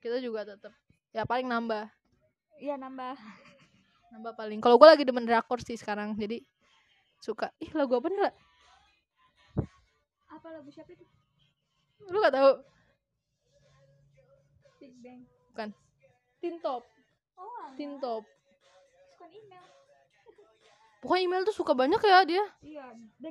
[0.00, 0.72] kita juga tetap
[1.10, 1.88] ya paling nambah.
[2.60, 3.16] Iya nambah.
[4.12, 4.60] Nambah paling.
[4.60, 6.40] Kalau gue lagi demen drakor sih sekarang jadi
[7.20, 7.50] suka.
[7.58, 8.34] Ih lagu apa nih lah
[10.46, 11.02] apa lagu siapa itu?
[12.06, 12.52] Lu gak tahu?
[14.78, 15.26] Big Bang.
[15.50, 15.68] Bukan.
[16.38, 16.86] Tin Top.
[17.34, 18.22] Oh Tin Top.
[19.16, 19.64] suka email
[21.06, 22.44] pokoknya email tuh suka banyak ya dia.
[22.66, 22.86] Iya.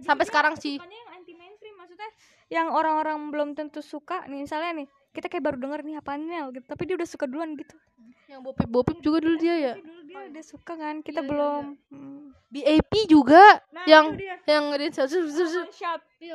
[0.07, 0.79] Sampai sekarang sih.
[0.79, 2.07] yang anti mainstream maksudnya
[2.47, 6.55] yang orang-orang belum tentu suka nih misalnya nih kita kayak baru denger nih apaan Nel
[6.55, 6.63] gitu.
[6.63, 7.75] Tapi dia udah suka duluan gitu.
[8.31, 9.73] Yang bopip bopip juga dulu dia ya?
[9.75, 11.63] Tapi dulu dia udah suka kan kita Iya, iya, belum.
[11.91, 12.25] Hmm.
[12.55, 13.43] BAP juga?
[13.75, 14.05] Nah yang
[14.47, 15.19] yang ngedin satu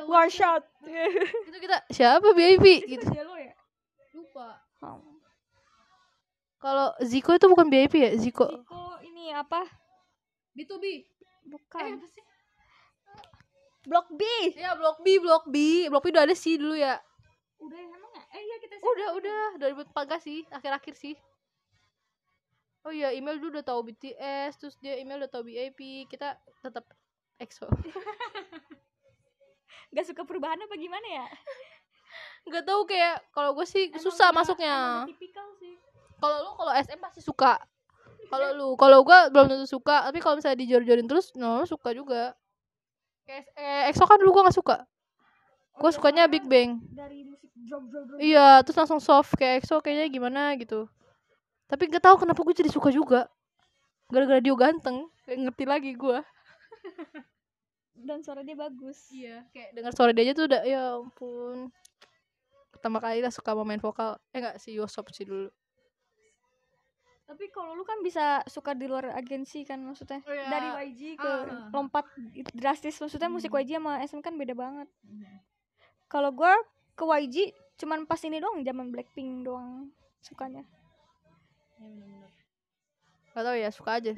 [0.05, 0.61] one shot.
[0.85, 1.03] Iya,
[1.49, 3.05] itu kita siapa BAP gitu.
[3.09, 3.53] ya?
[4.13, 4.61] Lupa.
[4.85, 5.01] Oh.
[6.61, 8.13] kalau Ziko itu bukan BAP ya?
[8.21, 8.45] Ziko.
[8.45, 9.65] Ziko ini apa?
[10.53, 10.83] B2B
[11.47, 11.97] bukan.
[11.97, 12.23] Apa sih?
[13.81, 14.21] Blok B.
[14.53, 15.87] Ya blok B blok B.
[15.89, 17.01] Blok B udah ada sih dulu ya.
[17.57, 18.25] Udah emang nggak?
[18.37, 19.43] Eh iya kita udah udah.
[19.57, 21.15] 2014 sih akhir-akhir sih.
[22.81, 26.85] Oh iya email dulu udah tahu BTS terus dia email udah tahu BAP kita tetap
[27.37, 27.69] EXO.
[29.93, 31.25] Nggak suka perubahan apa gimana ya?
[32.49, 35.05] Nggak tahu kayak kalau gue sih Emang susah masuknya.
[35.09, 35.77] sih.
[36.21, 37.57] Kalau lu kalau SM pasti suka
[38.31, 42.31] kalau lu kalau gua belum tentu suka tapi kalau misalnya dijor-jorin terus no suka juga.
[43.27, 44.77] Kayak eh, EXO kan dulu gua nggak suka.
[45.75, 46.79] Oh, gua iya, sukanya Big Bang.
[46.95, 48.17] dari musik drop drop drop.
[48.23, 50.87] Iya terus langsung soft kayak EXO kayaknya gimana gitu.
[51.67, 53.27] Tapi nggak tahu kenapa gue jadi suka juga.
[54.11, 56.23] Gara-gara dia ganteng kayak ngerti lagi gua.
[58.07, 59.11] Dan suara dia bagus.
[59.11, 61.71] Iya kayak dengar suara dia aja tuh udah ya ampun.
[62.71, 64.15] Pertama kali lah suka mau main vokal.
[64.31, 65.51] Eh enggak sih Yosop sih dulu
[67.31, 70.19] tapi kalau lu kan bisa suka di luar agensi kan maksudnya?
[70.27, 70.51] Oh, iya.
[70.51, 71.71] dari YG ke ah.
[71.71, 72.03] lompat
[72.51, 73.63] drastis maksudnya musik Hmm.
[73.63, 74.91] YG sama SM kan beda banget.
[76.11, 76.51] Kalau gua
[76.99, 80.67] ke YG cuman pas ini doang zaman Blackpink doang sukanya.
[83.31, 84.13] Gak tau ya suka aja.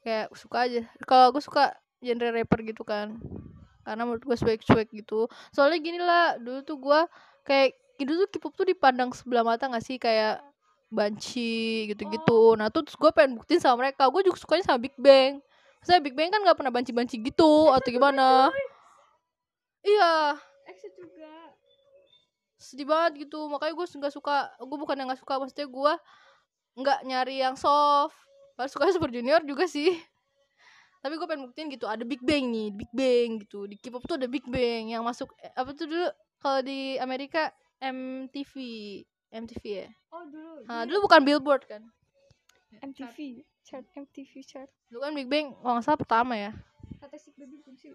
[0.00, 0.82] Kayak suka aja.
[1.04, 3.20] Kalau aku suka genre rapper gitu kan.
[3.84, 5.28] Karena menurut gue swag swag gitu.
[5.52, 7.00] Soalnya gini lah dulu tuh gue
[7.44, 10.00] kayak dulu tuh K-pop tuh dipandang sebelah mata gak sih?
[10.00, 10.40] Kayak
[10.92, 12.54] banci gitu-gitu.
[12.54, 14.06] Nah tuh gue pengen buktiin sama mereka.
[14.12, 15.40] Gue juga sukanya sama Big Bang.
[15.82, 18.52] Saya Big Bang kan gak pernah banci-banci gitu atau gimana?
[19.82, 20.36] iya.
[20.68, 21.32] Exit juga.
[22.60, 23.50] Sedih banget gitu.
[23.50, 25.34] Makanya gue nggak suka gue bukan yang nggak suka.
[25.42, 25.92] Maksudnya gue
[26.78, 28.14] nggak nyari yang soft.
[28.54, 29.90] Padahal suka Super Junior juga sih.
[31.02, 33.66] Tapi gue pengen buktiin gitu ada Big Bang nih Big Bang gitu.
[33.66, 36.06] Di K-pop tuh ada Big Bang yang masuk eh, apa tuh dulu?
[36.38, 37.50] Kalau di Amerika
[37.82, 38.54] MTV
[39.32, 39.88] MTV ya?
[40.12, 40.68] Oh dulu.
[40.68, 41.82] Nah, dulu bukan Billboard kan?
[42.80, 44.70] MTV chart MTV chart.
[44.88, 46.52] Dulu kan Big Bang kalau nggak salah pertama ya.
[47.00, 47.92] Fantastic Baby belum sih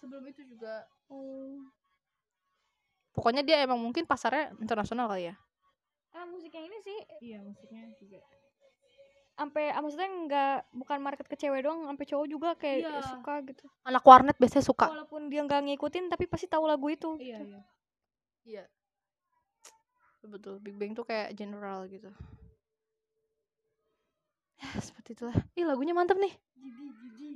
[0.00, 0.86] sebelum itu juga.
[1.12, 1.60] Oh.
[3.12, 5.34] Pokoknya dia emang mungkin pasarnya internasional kali ya?
[6.14, 6.98] Ah musik yang ini sih.
[7.20, 8.22] Iya musiknya juga.
[9.36, 13.00] Sampai ah, maksudnya nggak bukan market ke cewek doang sampai cowok juga kayak Iya.
[13.08, 13.64] suka gitu.
[13.88, 14.86] Anak warnet biasanya suka.
[14.92, 17.16] Walaupun dia nggak ngikutin tapi pasti tahu lagu itu.
[17.20, 17.60] Iya iya.
[18.44, 18.64] Iya
[20.28, 22.10] betul Big Bang tuh kayak general gitu.
[24.60, 25.32] Ya seperti itulah.
[25.56, 26.36] Ih lagunya mantap nih.
[26.60, 27.32] Gigi Gigi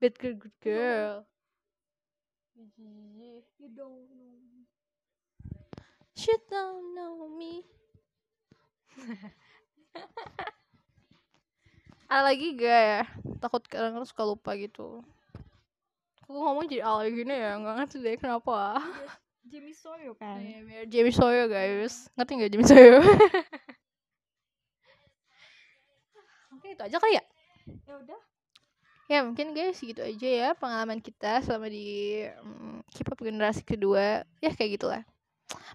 [0.00, 1.16] Bad Girl Good Girl.
[2.56, 4.64] You don't know me.
[6.16, 7.64] She don't know me.
[12.08, 13.02] Ada lagi gak ya?
[13.40, 15.04] Takut kadang-kadang suka lupa gitu.
[16.24, 18.80] Aku ngomong jadi alay gini ya, gak ngerti deh kenapa
[19.50, 20.38] Jimmy Soyo kan?
[20.38, 22.06] Iya, biar Jamie Sawyer guys.
[22.14, 23.02] Ngerti gak Jamie Sawyer?
[26.54, 27.24] Oke itu aja kali ya?
[27.66, 28.20] ya udah.
[29.10, 34.22] Ya mungkin guys segitu aja ya pengalaman kita selama di mm, K-pop generasi kedua.
[34.38, 35.02] Ya kayak gitulah.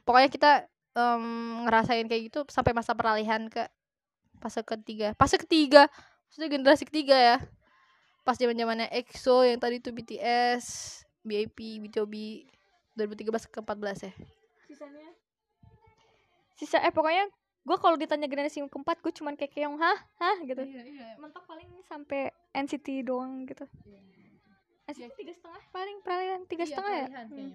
[0.08, 0.52] Pokoknya kita
[0.96, 3.68] em, ngerasain kayak gitu sampai masa peralihan ke
[4.40, 5.12] fase ketiga.
[5.20, 5.92] Fase ketiga?
[6.32, 7.38] Maksudnya generasi ketiga ya.
[8.24, 10.64] Pas zaman zamannya EXO yang tadi tuh BTS
[11.28, 12.16] BIP, BTOB
[12.96, 14.14] 2013 ke 14 ya.
[14.66, 15.10] Sisanya?
[16.56, 17.28] Sisa eh pokoknya
[17.66, 19.98] gue kalau ditanya generasi yang keempat gue cuman kayak keong hah?
[20.22, 20.38] Hah?
[20.48, 20.64] gitu.
[20.64, 21.08] Iya, iya.
[21.20, 23.68] mentok paling sampai NCT doang gitu.
[24.88, 27.08] NCT tiga setengah paling peralihan tiga setengah ya?
[27.28, 27.52] Hmm.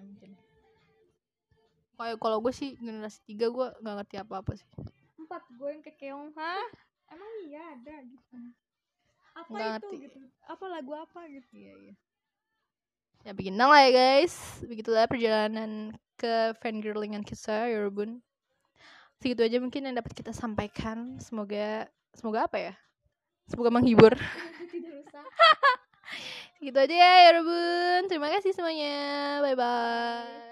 [1.97, 4.67] Kayak kalau gue sih generasi tiga gue nggak ngerti apa-apa sih.
[5.17, 6.65] Empat gue yang kayak keong hah?
[7.09, 8.37] Emang iya ada gitu.
[9.31, 9.97] Apa Nggak itu ngerti.
[10.05, 10.17] gitu?
[10.45, 11.49] Apa lagu apa gitu?
[11.55, 11.93] Iya, iya.
[13.21, 14.33] Ya bikin lah ya guys.
[14.65, 18.21] Begitulah perjalanan ke fangirlingan kita, Yorobun.
[19.21, 21.21] Segitu aja mungkin yang dapat kita sampaikan.
[21.21, 21.85] Semoga
[22.17, 22.73] semoga apa ya?
[23.45, 24.17] Semoga menghibur.
[24.73, 25.21] tidak usah
[26.57, 28.09] Segitu aja ya Yorobun.
[28.09, 28.97] Terima kasih semuanya.
[29.45, 30.50] Bye bye.